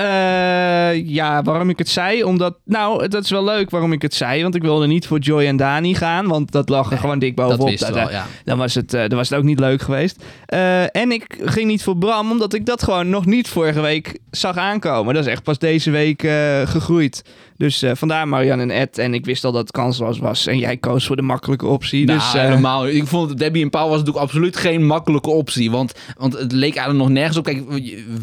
[1.07, 2.25] ja, waarom ik het zei?
[2.25, 4.43] Omdat, nou, dat is wel leuk waarom ik het zei.
[4.49, 7.19] Want ik wilde niet voor Joy en Dani gaan, want dat lag er Nee, gewoon
[7.19, 7.79] dik bovenop.
[7.79, 8.27] Dat, ja.
[8.45, 10.25] Dan was, het, eh, dan was het ook niet leuk geweest.
[10.47, 14.19] Eh, en ik ging niet voor Bram, omdat ik dat gewoon nog niet vorige week
[14.31, 15.15] zag aankomen.
[15.15, 17.25] Dat is echt pas deze week eh, gegroeid.
[17.59, 18.99] Dus eh, vandaar Marianne en Ed.
[18.99, 20.47] En ik wist al dat het kansloos was.
[20.47, 22.05] En jij koos voor de makkelijke optie.
[22.05, 22.89] Nou, dus, eh, helemaal.
[22.89, 25.71] Ik vond Debbie en Paul was natuurlijk absoluut geen makkelijke optie.
[25.71, 27.45] Want, want het leek eigenlijk nog nergens op.
[27.45, 27.65] Kijk,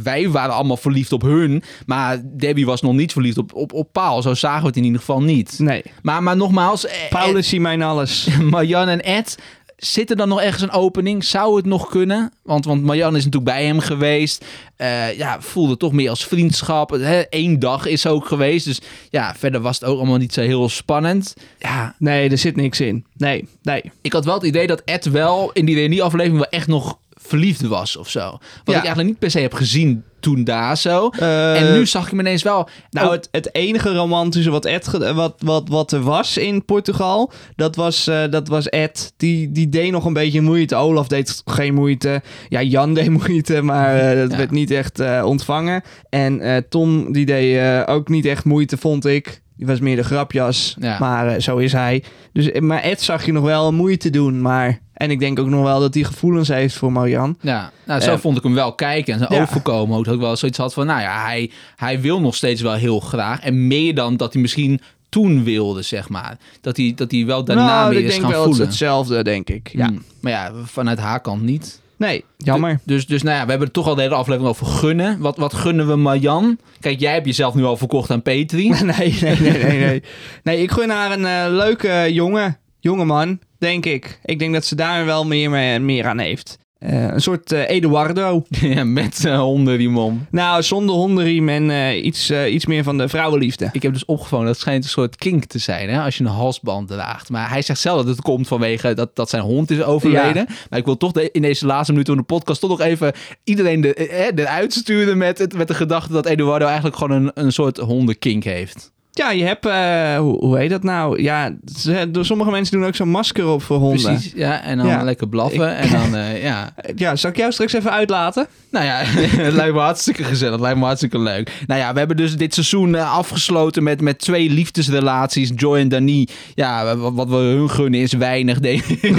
[0.04, 1.64] wij waren allemaal verliefd op hun.
[1.86, 4.22] Maar Debbie was nog niet verliefd op, op, op Paul.
[4.22, 5.60] Zo zagen we het in ieder geval niet.
[5.60, 8.28] Nee, Maar, maar nogmaals, eh, Paulus zie mijn alles.
[8.52, 9.38] Marjan en Ed.
[9.78, 11.24] Zit er dan nog ergens een opening?
[11.24, 12.34] Zou het nog kunnen?
[12.44, 14.46] Want, want Marjan is natuurlijk bij hem geweest.
[14.76, 16.92] Eh, ja, voelde toch meer als vriendschap.
[17.30, 18.66] Eén dag is ook geweest.
[18.66, 21.34] Dus ja, verder was het ook allemaal niet zo heel spannend.
[21.60, 23.06] Ja, Nee, er zit niks in.
[23.14, 23.92] Nee, nee.
[24.02, 27.62] ik had wel het idee dat Ed wel in die reunieaflevering wel echt nog verliefd
[27.62, 28.30] was of zo.
[28.30, 31.10] Wat ik eigenlijk niet per se heb gezien toen daar zo.
[31.10, 32.70] Eh, en nu zag ik hem ineens wel...
[32.90, 37.32] Nou, oh, het, het enige romantische wat, Ed, wat, wat, wat er was in Portugal,
[37.56, 39.14] dat was, eh, dat was Ed.
[39.18, 40.76] Die, die deed nog een beetje moeite.
[40.76, 42.22] Olaf deed geen moeite.
[42.50, 44.38] Ja, Jan deed moeite, maar eh, dat Ja.
[44.38, 45.84] werd niet echt ontvangen.
[46.10, 49.42] En Tom, die deed ook niet echt moeite, vond ik.
[49.58, 51.00] Die was meer de grapjas, Ja.
[51.00, 52.04] maar eh, zo is hij.
[52.34, 54.80] Dus, eh, maar Ed zag je nog wel moeite doen, maar...
[54.94, 57.38] En ik denk ook nog wel dat hij gevoelens heeft voor Marian.
[57.42, 59.42] Ja, nou, zo Eh, vond ik hem wel kijken en zijn ja.
[59.42, 59.98] overkomen.
[59.98, 62.74] Ook dat ik wel zoiets had van, nou ja, hij, hij wil nog steeds wel
[62.74, 63.40] heel graag.
[63.40, 66.38] En meer dan dat hij misschien toen wilde, zeg maar.
[66.62, 68.66] Dat hij, dat hij wel daarna nou, weer ik is denk gaan wel voelen.
[68.66, 69.70] hetzelfde, denk ik.
[69.74, 69.88] Ja.
[69.88, 70.04] Hmm.
[70.20, 71.82] Maar ja, vanuit haar kant niet.
[71.98, 72.80] Nee, jammer.
[72.84, 75.20] Dus, dus nou ja, we hebben het toch al de hele aflevering over gunnen.
[75.20, 76.60] Wat, wat gunnen we Marjan?
[76.80, 78.70] Kijk, jij hebt jezelf nu al verkocht aan Petri.
[78.84, 80.04] Nee, nee, nee, nee, nee.
[80.44, 84.20] Nee, ik gun haar een eh, leuke jonge, jonge man, denk ik.
[84.24, 86.58] Ik denk dat ze daar wel meer, mee- meer aan heeft.
[86.86, 88.44] Eh, een soort eh, Eduardo.
[88.62, 90.26] ja, met uh, hondenriem om.
[90.32, 93.70] Nou, zonder hondenriem en eh, iets, eh, iets meer van de vrouwenliefde.
[93.72, 96.30] Ik heb dus opgevangen, dat schijnt een soort kink te zijn, hè, als je een
[96.30, 97.30] halsband draagt.
[97.30, 100.46] Maar hij zegt zelf dat het komt vanwege dat, dat zijn hond is overleden.
[100.70, 103.14] Maar ik wil toch de- in deze laatste minuten van de podcast toch nog even
[103.44, 107.32] iedereen de, eh, eruit sturen met, het, met de gedachte dat Eduardo eigenlijk gewoon een,
[107.34, 108.94] een soort hondenkink heeft.
[109.18, 111.22] Ja, je hebt, eh, hoe, hoe heet dat nou?
[111.22, 114.14] Ja, ze- sommige mensen doen ook zo'n masker op voor honden.
[114.14, 114.62] Precies, ja.
[114.64, 115.04] En dan Ja.
[115.04, 116.74] lekker blaffen en dan, eh, ja.
[116.96, 118.48] Ja, zal ik jou straks even uitlaten?
[118.72, 118.98] Nou ja,
[119.46, 120.54] het lijkt me hartstikke gezellig.
[120.54, 121.52] Het lijkt me hartstikke leuk.
[121.68, 125.52] Nou ja, we hebben dus dit seizoen eh, afgesloten met, met twee liefdesrelaties.
[125.56, 126.28] Joy en Dani.
[126.56, 129.02] Ja, wat, we hun gunnen is weinig, denk ik.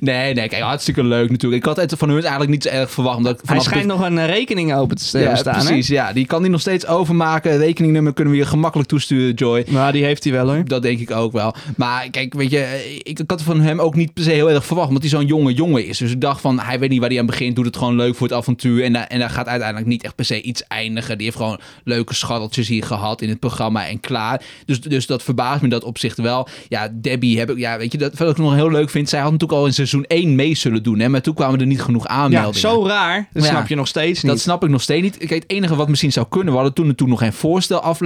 [0.00, 1.62] nee, nee, kijk, hartstikke leuk natuurlijk.
[1.62, 3.16] Ik had het van hun eigenlijk niet zo erg verwacht.
[3.16, 5.64] Omdat Hij schijnt nog een rekening open te ja, staan, hè?
[5.64, 5.88] precies.
[5.88, 7.58] Ja, die kan hij nog steeds overmaken.
[7.58, 9.64] Rekeningnummer kunnen we je gemakkelijk toesturen, Joy.
[9.68, 10.64] Maar die heeft hij wel, hoor.
[10.64, 11.54] Dat denk ik ook wel.
[11.76, 14.64] Maar kijk, weet je, ik, ik had van hem ook niet per se heel erg
[14.66, 15.98] verwacht, omdat hij zo'n jonge jongen is.
[15.98, 18.14] Dus ik dacht van, hij weet niet waar hij aan begint, doet het gewoon leuk
[18.14, 18.84] voor het avontuur.
[18.84, 21.16] En, daar- en daar gaat uiteindelijk niet echt per se iets eindigen.
[21.16, 24.42] Die heeft gewoon leuke scharreltjes hier gehad in het programma en klaar.
[24.64, 26.48] Dus, dus dat verbaast me dat opzicht wel.
[26.68, 29.08] Ja, Debbie heb ik, ja, weet je, dat wat ik nog heel leuk vind.
[29.08, 31.66] Zij had natuurlijk al in seizoen 1 mee zullen doen, hè, maar toen kwamen er
[31.66, 32.54] niet genoeg Ja, aanmeldingen.
[32.60, 33.28] zo raar.
[33.32, 33.48] Dat Ja.
[33.48, 34.32] snap je nog steeds niet.
[34.32, 35.16] Dat snap ik nog steeds niet.
[35.16, 37.32] Kijk, het enige wat misschien zou kunnen, we hadden toen en toen nog geen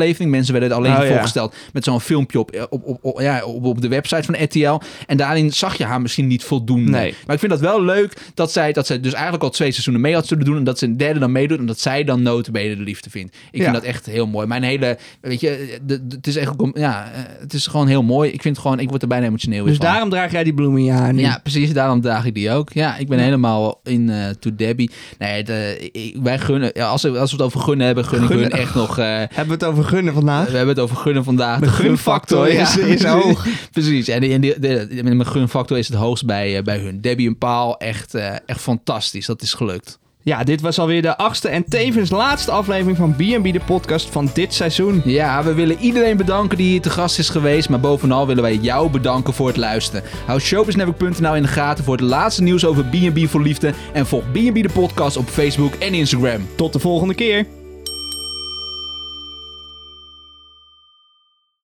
[0.03, 0.30] voorstelaflevering.
[0.30, 1.07] Mensen werden alleen Oh, ja.
[1.12, 4.80] voorgesteld met zo'n filmpje op, op, op, op- ja, op, op de website van RTL.
[5.07, 6.90] En daarin zag je haar misschien niet voldoende.
[6.90, 7.14] Nee.
[7.26, 10.03] Maar ik vind dat wel leuk dat zij, dat zij dus eigenlijk al twee seizoenen
[10.03, 10.57] mee had zullen doen.
[10.57, 11.59] En dat ze een derde dan meedoet.
[11.59, 13.36] En dat zij dan notabene de liefde vindt.
[13.50, 13.62] Ik Ja.
[13.62, 14.46] vind dat echt heel mooi.
[14.46, 18.03] Mijn hele, weet je, de, de- het is echt, ja, eh, het is gewoon heel
[18.03, 18.30] mooi.
[18.30, 19.86] Ik vind gewoon, ik word er bijna emotioneel dus van.
[19.86, 21.20] daarom draag jij die bloem in je haar nu.
[21.20, 21.72] Ja, precies.
[21.72, 22.72] Daarom draag ik die ook.
[22.72, 24.90] Ja, ik ben helemaal in eh to Debbie.
[25.18, 26.70] Nee, de, ik- wij gunnen...
[26.74, 28.98] Ja, als, we, als we het over gunnen hebben, gun ik hun echt nog...
[28.98, 30.47] eh, Hebben we het over gunnen vandaag?
[30.51, 31.61] we hebben het over gunnen vandaag.
[31.61, 33.47] De gunfactor is- is hoog.
[33.72, 34.09] Precies.
[34.09, 37.01] En, die, de, mijn gunfactor is het hoogst bij, eh, bij hun.
[37.01, 39.26] Debbie en Paul, echt, eh, echt fantastisch.
[39.26, 40.01] Dat is gelukt.
[40.24, 44.30] Ja, dit was alweer de achtste en tevens laatste aflevering van B&B de podcast van
[44.34, 45.03] dit seizoen.
[45.05, 47.68] Ja, we willen iedereen bedanken die hier te gast is geweest.
[47.68, 50.03] Maar bovenal willen wij jou bedanken voor het luisteren.
[50.26, 53.72] Hou showbusinessnetwork.nl in de gaten voor het laatste nieuws over B&B voor liefde.
[53.93, 56.47] En volg B&B de podcast op Facebook en Instagram.
[56.57, 57.47] Tot de volgende keer.